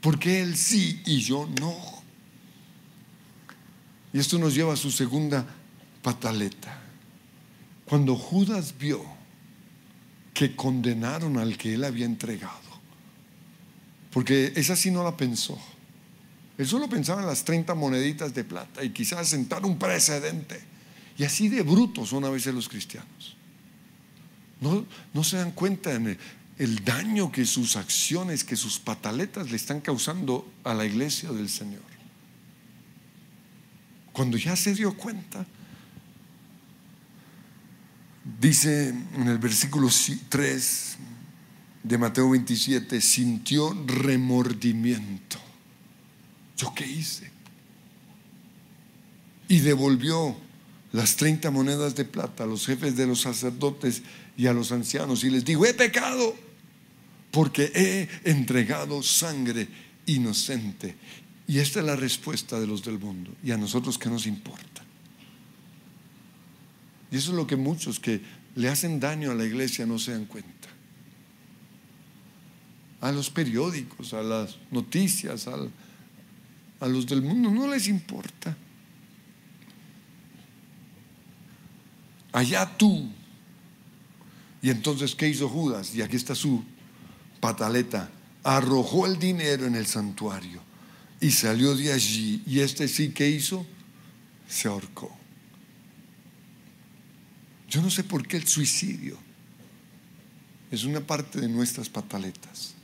Porque 0.00 0.42
él 0.42 0.56
sí 0.56 1.00
y 1.06 1.20
yo 1.20 1.48
no. 1.60 1.74
Y 4.12 4.18
esto 4.18 4.38
nos 4.38 4.54
lleva 4.54 4.74
a 4.74 4.76
su 4.76 4.90
segunda 4.90 5.46
pataleta. 6.02 6.78
Cuando 7.86 8.16
Judas 8.16 8.74
vio 8.78 9.21
que 10.34 10.56
condenaron 10.56 11.38
al 11.38 11.56
que 11.56 11.74
él 11.74 11.84
había 11.84 12.06
entregado, 12.06 12.60
porque 14.12 14.52
esa 14.56 14.76
sí 14.76 14.90
no 14.90 15.04
la 15.04 15.16
pensó. 15.16 15.58
Él 16.58 16.66
solo 16.66 16.88
pensaba 16.88 17.20
en 17.22 17.26
las 17.26 17.44
30 17.44 17.74
moneditas 17.74 18.34
de 18.34 18.44
plata 18.44 18.84
y 18.84 18.90
quizás 18.90 19.28
sentar 19.28 19.64
un 19.64 19.78
precedente. 19.78 20.60
Y 21.16 21.24
así 21.24 21.48
de 21.48 21.62
brutos 21.62 22.10
son 22.10 22.24
a 22.24 22.30
veces 22.30 22.54
los 22.54 22.68
cristianos. 22.68 23.36
No, 24.60 24.86
no 25.12 25.24
se 25.24 25.38
dan 25.38 25.52
cuenta 25.52 25.92
en 25.92 26.08
el, 26.08 26.18
el 26.58 26.84
daño 26.84 27.32
que 27.32 27.44
sus 27.46 27.76
acciones, 27.76 28.44
que 28.44 28.56
sus 28.56 28.78
pataletas 28.78 29.50
le 29.50 29.56
están 29.56 29.80
causando 29.80 30.48
a 30.62 30.74
la 30.74 30.84
iglesia 30.84 31.30
del 31.32 31.48
Señor. 31.48 31.82
Cuando 34.12 34.36
ya 34.36 34.54
se 34.54 34.74
dio 34.74 34.96
cuenta, 34.96 35.46
dice 38.40 38.88
en 38.88 39.28
el 39.28 39.38
versículo 39.38 39.88
3, 40.28 40.96
de 41.82 41.98
Mateo 41.98 42.30
27, 42.30 43.00
sintió 43.00 43.76
remordimiento. 43.86 45.38
¿Yo 46.56 46.72
qué 46.74 46.86
hice? 46.86 47.30
Y 49.48 49.60
devolvió 49.60 50.36
las 50.92 51.16
30 51.16 51.50
monedas 51.50 51.94
de 51.94 52.04
plata 52.04 52.44
a 52.44 52.46
los 52.46 52.66
jefes 52.66 52.96
de 52.96 53.06
los 53.06 53.22
sacerdotes 53.22 54.02
y 54.36 54.46
a 54.46 54.52
los 54.52 54.72
ancianos 54.72 55.24
y 55.24 55.30
les 55.30 55.44
dijo, 55.44 55.66
he 55.66 55.74
pecado 55.74 56.36
porque 57.30 57.72
he 57.74 58.30
entregado 58.30 59.02
sangre 59.02 59.66
inocente. 60.06 60.94
Y 61.48 61.58
esta 61.58 61.80
es 61.80 61.86
la 61.86 61.96
respuesta 61.96 62.60
de 62.60 62.66
los 62.66 62.84
del 62.84 62.98
mundo. 62.98 63.34
¿Y 63.42 63.50
a 63.50 63.56
nosotros 63.56 63.98
qué 63.98 64.08
nos 64.08 64.26
importa? 64.26 64.71
Y 67.12 67.18
eso 67.18 67.30
es 67.30 67.36
lo 67.36 67.46
que 67.46 67.56
muchos 67.56 68.00
que 68.00 68.20
le 68.56 68.68
hacen 68.68 68.98
daño 68.98 69.30
a 69.30 69.34
la 69.34 69.44
iglesia 69.44 69.86
no 69.86 69.98
se 69.98 70.12
dan 70.12 70.24
cuenta 70.24 70.62
a 73.02 73.10
los 73.10 73.28
periódicos, 73.30 74.14
a 74.14 74.22
las 74.22 74.56
noticias, 74.70 75.48
a 75.48 76.86
los 76.86 77.06
del 77.06 77.20
mundo, 77.20 77.50
no 77.50 77.66
les 77.66 77.88
importa. 77.88 78.56
Allá 82.32 82.64
tú. 82.78 83.10
Y 84.62 84.70
entonces, 84.70 85.16
¿qué 85.16 85.28
hizo 85.28 85.48
Judas? 85.48 85.92
Y 85.96 86.00
aquí 86.00 86.14
está 86.14 86.36
su 86.36 86.62
pataleta. 87.40 88.08
Arrojó 88.44 89.06
el 89.06 89.18
dinero 89.18 89.66
en 89.66 89.74
el 89.74 89.86
santuario 89.86 90.62
y 91.20 91.32
salió 91.32 91.74
de 91.74 91.92
allí. 91.92 92.40
Y 92.46 92.60
este 92.60 92.86
sí 92.86 93.10
que 93.10 93.28
hizo, 93.28 93.66
se 94.48 94.68
ahorcó. 94.68 95.21
Yo 97.72 97.80
no 97.80 97.88
sé 97.88 98.04
por 98.04 98.28
qué 98.28 98.36
el 98.36 98.46
suicidio 98.46 99.16
es 100.70 100.84
una 100.84 101.00
parte 101.00 101.40
de 101.40 101.48
nuestras 101.48 101.88
pataletas 101.88 102.74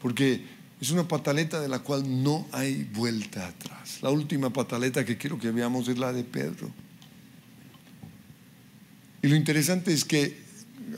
porque 0.00 0.40
es 0.80 0.90
una 0.90 1.08
pataleta 1.08 1.60
de 1.60 1.66
la 1.66 1.80
cual 1.80 2.22
no 2.22 2.46
hay 2.52 2.84
vuelta 2.84 3.48
atrás. 3.48 3.98
La 4.02 4.10
última 4.10 4.52
pataleta 4.52 5.04
que 5.04 5.18
quiero 5.18 5.36
que 5.36 5.50
veamos 5.50 5.88
es 5.88 5.98
la 5.98 6.12
de 6.12 6.22
Pedro. 6.22 6.70
Y 9.20 9.26
lo 9.26 9.34
interesante 9.34 9.92
es 9.92 10.04
que 10.04 10.38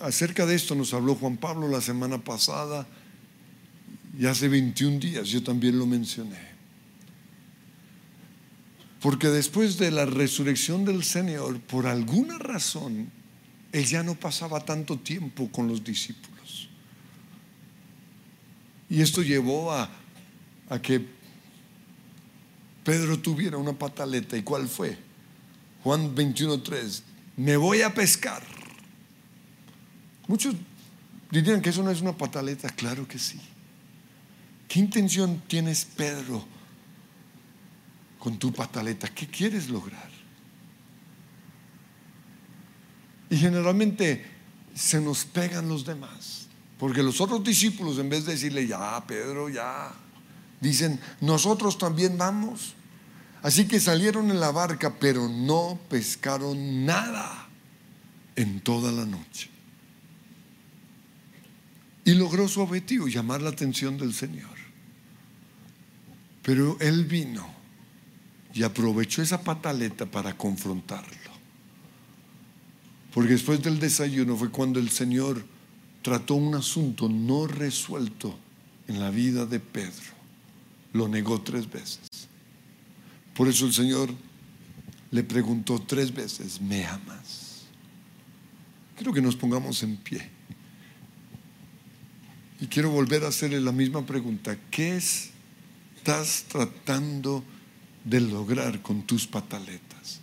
acerca 0.02 0.44
de 0.44 0.54
esto 0.54 0.74
nos 0.74 0.92
habló 0.92 1.14
Juan 1.14 1.38
Pablo 1.38 1.68
la 1.68 1.80
semana 1.80 2.22
pasada 2.22 2.86
y 4.18 4.26
hace 4.26 4.48
21 4.48 4.98
días 4.98 5.28
yo 5.28 5.42
también 5.42 5.78
lo 5.78 5.86
mencioné. 5.86 6.49
Porque 9.00 9.28
después 9.28 9.78
de 9.78 9.90
la 9.90 10.04
resurrección 10.04 10.84
del 10.84 11.04
Señor, 11.04 11.58
por 11.60 11.86
alguna 11.86 12.38
razón, 12.38 13.10
Él 13.72 13.86
ya 13.86 14.02
no 14.02 14.14
pasaba 14.14 14.60
tanto 14.60 14.98
tiempo 14.98 15.50
con 15.50 15.68
los 15.68 15.82
discípulos. 15.82 16.68
Y 18.90 19.00
esto 19.00 19.22
llevó 19.22 19.72
a, 19.72 19.88
que 20.82 21.06
Pedro 22.84 23.18
tuviera 23.18 23.56
una 23.56 23.72
pataleta. 23.72 24.36
¿Y 24.36 24.42
cuál 24.42 24.68
fue? 24.68 24.98
Juan 25.82 26.14
21.3. 26.14 27.02
Me 27.36 27.56
voy 27.56 27.80
a 27.80 27.94
pescar. 27.94 28.42
Muchos 30.26 30.56
dirían 31.30 31.62
que 31.62 31.70
eso 31.70 31.82
no 31.82 31.90
es 31.90 32.02
una 32.02 32.16
pataleta. 32.18 32.68
Claro 32.68 33.08
que 33.08 33.18
sí. 33.18 33.40
¿Qué 34.68 34.78
intención 34.78 35.40
tienes, 35.48 35.84
Pedro, 35.84 36.44
con 38.20 38.38
tu 38.38 38.52
pataleta? 38.52 39.08
¿Qué 39.08 39.26
quieres 39.26 39.68
lograr? 39.68 40.10
Y 43.30 43.36
generalmente 43.36 44.24
se 44.74 45.00
nos 45.00 45.24
pegan 45.24 45.68
los 45.68 45.84
demás. 45.84 46.46
Porque 46.78 47.02
los 47.02 47.20
otros 47.20 47.42
discípulos, 47.42 47.98
en 47.98 48.08
vez 48.08 48.24
de 48.26 48.32
decirle, 48.32 48.66
ya, 48.66 49.02
Pedro, 49.06 49.48
ya, 49.48 49.92
dicen, 50.60 51.00
nosotros 51.20 51.78
también 51.78 52.16
vamos. 52.16 52.74
Así 53.42 53.66
que 53.66 53.80
salieron 53.80 54.30
en 54.30 54.38
la 54.38 54.50
barca, 54.50 54.94
pero 54.98 55.28
no 55.28 55.78
pescaron 55.88 56.84
nada 56.84 57.48
en 58.36 58.60
toda 58.60 58.92
la 58.92 59.06
noche. 59.06 59.48
Y 62.04 62.14
logró 62.14 62.48
su 62.48 62.60
objetivo, 62.60 63.08
llamar 63.08 63.40
la 63.40 63.50
atención 63.50 63.96
del 63.96 64.12
Señor. 64.12 64.58
Pero 66.42 66.76
él 66.80 67.04
vino 67.04 67.59
y 68.54 68.62
aprovechó 68.62 69.22
esa 69.22 69.42
pataleta 69.42 70.06
para 70.06 70.36
confrontarlo. 70.36 71.30
Porque 73.12 73.32
después 73.32 73.62
del 73.62 73.78
desayuno 73.78 74.36
fue 74.36 74.50
cuando 74.50 74.78
el 74.78 74.90
Señor 74.90 75.44
trató 76.02 76.34
un 76.34 76.54
asunto 76.54 77.08
no 77.08 77.46
resuelto 77.46 78.36
en 78.88 79.00
la 79.00 79.10
vida 79.10 79.46
de 79.46 79.60
Pedro. 79.60 80.20
Lo 80.92 81.08
negó 81.08 81.40
tres 81.40 81.70
veces. 81.70 82.00
Por 83.34 83.48
eso 83.48 83.66
el 83.66 83.72
Señor 83.72 84.10
le 85.10 85.24
preguntó 85.24 85.80
tres 85.80 86.12
veces, 86.14 86.60
¿me 86.60 86.84
amas? 86.84 87.64
Quiero 88.96 89.12
que 89.12 89.22
nos 89.22 89.36
pongamos 89.36 89.82
en 89.82 89.96
pie. 89.96 90.28
Y 92.60 92.66
quiero 92.66 92.90
volver 92.90 93.24
a 93.24 93.28
hacerle 93.28 93.60
la 93.60 93.72
misma 93.72 94.04
pregunta. 94.04 94.56
¿Qué 94.70 94.96
estás 94.96 96.44
tratando 96.48 97.42
de 98.04 98.20
lograr 98.20 98.80
con 98.82 99.02
tus 99.02 99.26
pataletas? 99.26 100.20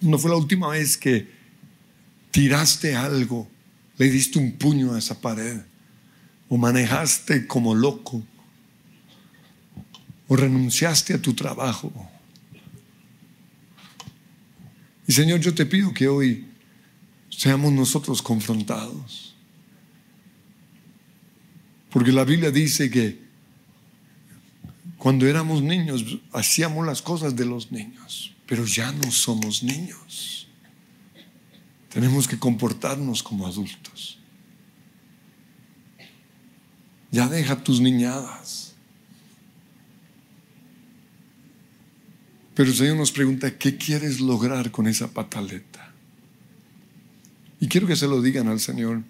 No 0.00 0.18
fue 0.18 0.30
la 0.30 0.36
última 0.36 0.68
vez 0.68 0.96
que 0.96 1.28
tiraste 2.30 2.96
algo 2.96 3.48
le 3.98 4.10
diste 4.10 4.38
un 4.38 4.52
puño 4.52 4.94
a 4.94 4.98
esa 4.98 5.20
pared 5.20 5.60
o 6.48 6.56
manejaste 6.56 7.46
como 7.46 7.74
loco, 7.74 8.22
o 10.28 10.36
renunciaste 10.36 11.14
a 11.14 11.22
tu 11.22 11.34
trabajo. 11.34 11.92
Y 15.06 15.12
Señor, 15.12 15.40
yo 15.40 15.54
te 15.54 15.66
pido 15.66 15.94
que 15.94 16.08
hoy 16.08 16.46
seamos 17.30 17.72
nosotros 17.72 18.20
confrontados. 18.20 19.34
Porque 21.90 22.12
la 22.12 22.24
Biblia 22.24 22.50
dice 22.50 22.90
que 22.90 23.18
cuando 25.02 25.26
éramos 25.26 25.64
niños 25.64 26.04
hacíamos 26.30 26.86
las 26.86 27.02
cosas 27.02 27.34
de 27.34 27.44
los 27.44 27.72
niños, 27.72 28.36
pero 28.46 28.64
ya 28.64 28.92
no 28.92 29.10
somos 29.10 29.64
niños. 29.64 30.46
Tenemos 31.88 32.28
que 32.28 32.38
comportarnos 32.38 33.20
como 33.20 33.48
adultos. 33.48 34.20
Ya 37.10 37.28
deja 37.28 37.64
tus 37.64 37.80
niñadas. 37.80 38.74
Pero 42.54 42.70
el 42.70 42.76
Señor 42.76 42.96
nos 42.96 43.10
pregunta, 43.10 43.58
¿qué 43.58 43.76
quieres 43.76 44.20
lograr 44.20 44.70
con 44.70 44.86
esa 44.86 45.08
pataleta? 45.08 45.92
Y 47.58 47.66
quiero 47.66 47.88
que 47.88 47.96
se 47.96 48.06
lo 48.06 48.22
digan 48.22 48.46
al 48.46 48.60
Señor. 48.60 49.02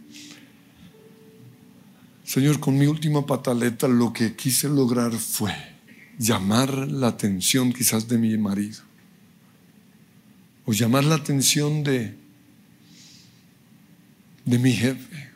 Señor, 2.25 2.61
con 2.61 2.79
mi 2.79 2.87
última 2.87 3.27
pataleta 3.27 3.89
lo 3.89 4.15
que 4.15 4.35
quise 4.35 4.71
lograr 4.71 5.13
fue 5.13 5.72
llamar 6.19 6.73
la 6.91 7.09
atención 7.09 7.73
quizás 7.73 8.09
de 8.09 8.19
mi 8.19 8.37
marido. 8.39 8.83
O 10.65 10.73
llamar 10.73 11.05
la 11.05 11.17
atención 11.17 11.83
de, 11.83 12.15
de 14.45 14.59
mi 14.59 14.73
jefe. 14.73 15.31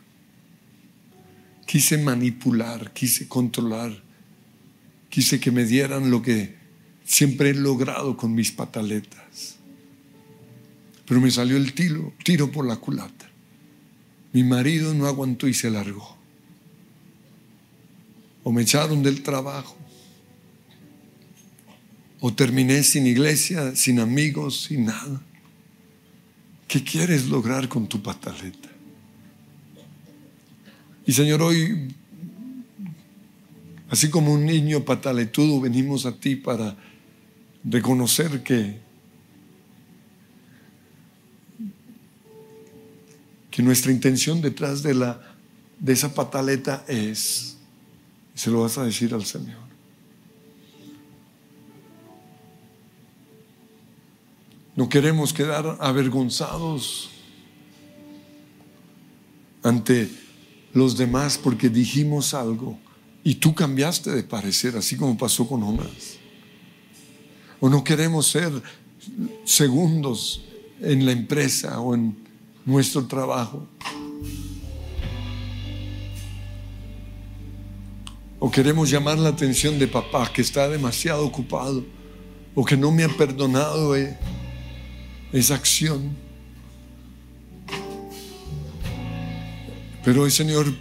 Quise 1.65 1.97
manipular, 1.97 2.93
quise 2.93 3.27
controlar, 3.27 4.01
quise 5.09 5.39
que 5.39 5.51
me 5.51 5.65
dieran 5.65 6.09
lo 6.09 6.21
que 6.21 6.55
siempre 7.03 7.49
he 7.49 7.53
logrado 7.53 8.15
con 8.15 8.33
mis 8.33 8.51
pataletas. 8.51 9.57
Pero 11.05 11.21
me 11.21 11.31
salió 11.31 11.57
el 11.57 11.73
tiro, 11.73 12.13
tiro 12.23 12.51
por 12.51 12.65
la 12.65 12.77
culata. 12.77 13.29
Mi 14.33 14.43
marido 14.43 14.93
no 14.93 15.07
aguantó 15.07 15.47
y 15.47 15.53
se 15.53 15.69
largó. 15.69 16.17
O 18.43 18.51
me 18.51 18.61
echaron 18.61 19.03
del 19.03 19.23
trabajo. 19.23 19.77
O 22.19 22.33
terminé 22.33 22.83
sin 22.83 23.05
iglesia, 23.05 23.75
sin 23.75 23.99
amigos, 23.99 24.63
sin 24.63 24.85
nada. 24.85 25.21
¿Qué 26.67 26.83
quieres 26.83 27.27
lograr 27.27 27.69
con 27.69 27.87
tu 27.87 28.01
pataleta? 28.01 28.69
Y 31.05 31.13
Señor, 31.13 31.41
hoy, 31.41 31.93
así 33.89 34.09
como 34.09 34.33
un 34.33 34.45
niño 34.45 34.83
pataletudo, 34.83 35.61
venimos 35.61 36.05
a 36.05 36.19
ti 36.19 36.35
para 36.35 36.75
reconocer 37.63 38.43
que, 38.43 38.77
que 43.49 43.61
nuestra 43.61 43.91
intención 43.91 44.41
detrás 44.41 44.83
de, 44.83 44.95
la, 44.95 45.21
de 45.79 45.93
esa 45.93 46.13
pataleta 46.13 46.83
es, 46.89 47.57
se 48.35 48.51
lo 48.51 48.63
vas 48.63 48.77
a 48.77 48.83
decir 48.83 49.13
al 49.13 49.25
Señor. 49.25 49.66
No 54.77 54.87
queremos 54.87 55.33
quedar 55.33 55.75
avergonzados 55.79 57.09
ante 59.63 60.07
los 60.71 60.95
demás 60.95 61.39
porque 61.43 61.67
dijimos 61.67 62.35
algo 62.35 62.77
y 63.23 63.33
tú 63.33 63.55
cambiaste 63.55 64.11
de 64.11 64.21
parecer, 64.21 64.77
así 64.77 64.95
como 64.95 65.17
pasó 65.17 65.47
con 65.47 65.61
Jonás. 65.61 66.19
O 67.59 67.69
no 67.69 67.83
queremos 67.83 68.27
ser 68.27 68.51
segundos 69.45 70.43
en 70.79 71.07
la 71.07 71.11
empresa 71.11 71.79
o 71.79 71.95
en 71.95 72.15
nuestro 72.63 73.07
trabajo. 73.07 73.67
O 78.37 78.51
queremos 78.51 78.91
llamar 78.91 79.17
la 79.17 79.29
atención 79.29 79.79
de 79.79 79.87
papá 79.87 80.31
que 80.31 80.43
está 80.43 80.69
demasiado 80.69 81.25
ocupado 81.25 81.83
o 82.53 82.63
que 82.63 82.77
no 82.77 82.91
me 82.91 83.03
ha 83.03 83.09
perdonado 83.09 83.95
eh, 83.95 84.15
esa 85.31 85.55
acción. 85.55 86.15
Pero 90.03 90.23
hoy, 90.23 90.31
Señor, 90.31 90.73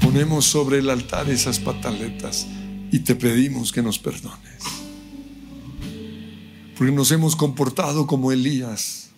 ponemos 0.00 0.44
sobre 0.44 0.78
el 0.78 0.90
altar 0.90 1.30
esas 1.30 1.58
pataletas 1.58 2.46
y 2.90 3.00
te 3.00 3.14
pedimos 3.14 3.72
que 3.72 3.82
nos 3.82 3.98
perdones. 3.98 4.62
Porque 6.76 6.92
nos 6.92 7.10
hemos 7.10 7.36
comportado 7.36 8.06
como 8.06 8.32
Elías. 8.32 9.10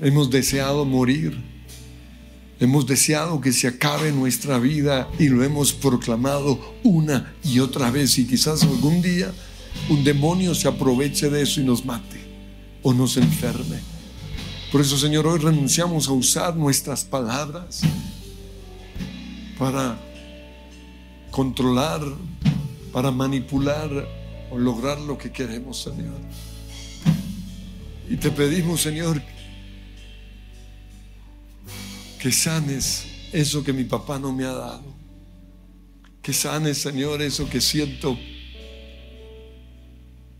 Hemos 0.00 0.30
deseado 0.30 0.84
morir. 0.84 1.36
Hemos 2.60 2.86
deseado 2.86 3.40
que 3.40 3.52
se 3.52 3.68
acabe 3.68 4.12
nuestra 4.12 4.58
vida 4.58 5.08
y 5.18 5.28
lo 5.28 5.42
hemos 5.42 5.72
proclamado 5.72 6.76
una 6.84 7.34
y 7.42 7.58
otra 7.60 7.90
vez. 7.90 8.18
Y 8.18 8.26
quizás 8.26 8.62
algún 8.62 9.02
día 9.02 9.32
un 9.88 10.04
demonio 10.04 10.54
se 10.54 10.68
aproveche 10.68 11.30
de 11.30 11.42
eso 11.42 11.60
y 11.60 11.64
nos 11.64 11.84
mate 11.84 12.29
o 12.82 12.92
nos 12.92 13.16
enferme. 13.16 13.78
Por 14.72 14.80
eso, 14.80 14.96
Señor, 14.96 15.26
hoy 15.26 15.40
renunciamos 15.40 16.08
a 16.08 16.12
usar 16.12 16.56
nuestras 16.56 17.04
palabras 17.04 17.80
para 19.58 19.98
controlar, 21.30 22.00
para 22.92 23.10
manipular 23.10 23.90
o 24.50 24.58
lograr 24.58 25.00
lo 25.00 25.18
que 25.18 25.30
queremos, 25.32 25.82
Señor. 25.82 26.18
Y 28.08 28.16
te 28.16 28.30
pedimos, 28.30 28.80
Señor, 28.80 29.20
que 32.20 32.32
sanes 32.32 33.06
eso 33.32 33.62
que 33.62 33.72
mi 33.72 33.84
papá 33.84 34.18
no 34.18 34.32
me 34.32 34.44
ha 34.44 34.52
dado. 34.52 34.94
Que 36.22 36.32
sanes, 36.32 36.78
Señor, 36.78 37.22
eso 37.22 37.48
que 37.48 37.60
siento 37.60 38.18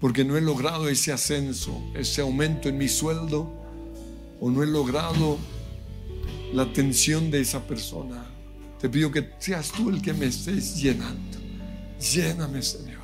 porque 0.00 0.24
no 0.24 0.36
he 0.36 0.40
logrado 0.40 0.88
ese 0.88 1.12
ascenso, 1.12 1.80
ese 1.94 2.22
aumento 2.22 2.68
en 2.68 2.78
mi 2.78 2.88
sueldo 2.88 3.52
o 4.40 4.50
no 4.50 4.62
he 4.62 4.66
logrado 4.66 5.38
la 6.54 6.62
atención 6.62 7.30
de 7.30 7.40
esa 7.40 7.60
persona. 7.66 8.24
Te 8.80 8.88
pido 8.88 9.12
que 9.12 9.30
seas 9.38 9.70
tú 9.70 9.90
el 9.90 10.00
que 10.00 10.14
me 10.14 10.26
estés 10.26 10.80
llenando. 10.80 11.38
Lléname, 12.00 12.62
Señor. 12.62 12.98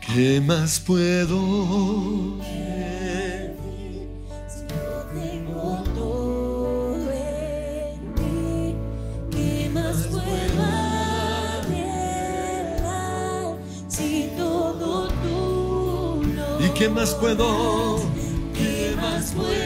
¿Qué 0.00 0.40
más 0.40 0.80
puedo? 0.80 2.38
Qué 16.86 16.92
más 16.92 17.14
puedo? 17.14 17.98
¿Qué 18.54 18.94
más 18.96 19.32
puedo 19.32 19.65